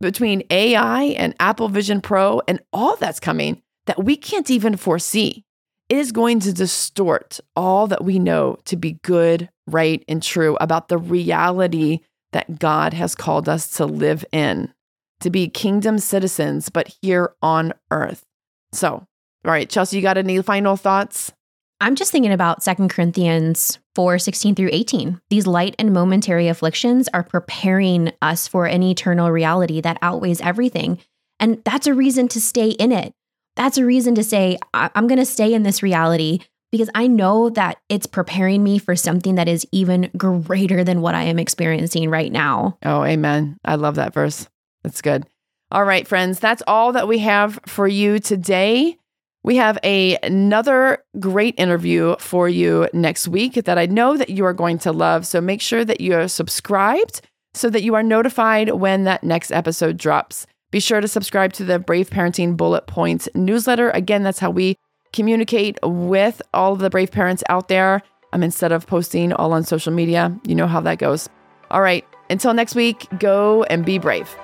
[0.00, 5.44] between AI and Apple Vision Pro and all that's coming that we can't even foresee,
[5.90, 10.56] it is going to distort all that we know to be good, right, and true
[10.60, 11.98] about the reality
[12.32, 14.72] that God has called us to live in,
[15.18, 18.24] to be kingdom citizens, but here on earth.
[18.72, 19.06] So, all
[19.42, 21.32] right, Chelsea, you got any final thoughts?
[21.80, 25.20] I'm just thinking about 2 Corinthians 4 16 through 18.
[25.28, 30.98] These light and momentary afflictions are preparing us for an eternal reality that outweighs everything.
[31.40, 33.12] And that's a reason to stay in it.
[33.56, 36.40] That's a reason to say, I- am going to stay in this reality
[36.70, 41.14] because I know that it's preparing me for something that is even greater than what
[41.14, 42.78] I am experiencing right now.
[42.84, 43.58] Oh, amen.
[43.64, 44.48] I love that verse.
[44.84, 45.26] That's good.
[45.72, 48.96] All right, friends, that's all that we have for you today.
[49.42, 54.44] We have a, another great interview for you next week that I know that you
[54.44, 55.26] are going to love.
[55.26, 57.22] So make sure that you are subscribed
[57.54, 60.46] so that you are notified when that next episode drops.
[60.70, 63.90] Be sure to subscribe to the Brave Parenting Bullet Points newsletter.
[63.90, 64.76] Again, that's how we
[65.12, 68.02] communicate with all of the brave parents out there
[68.32, 70.36] um, instead of posting all on social media.
[70.46, 71.28] You know how that goes.
[71.70, 74.34] All right, until next week, go and be brave.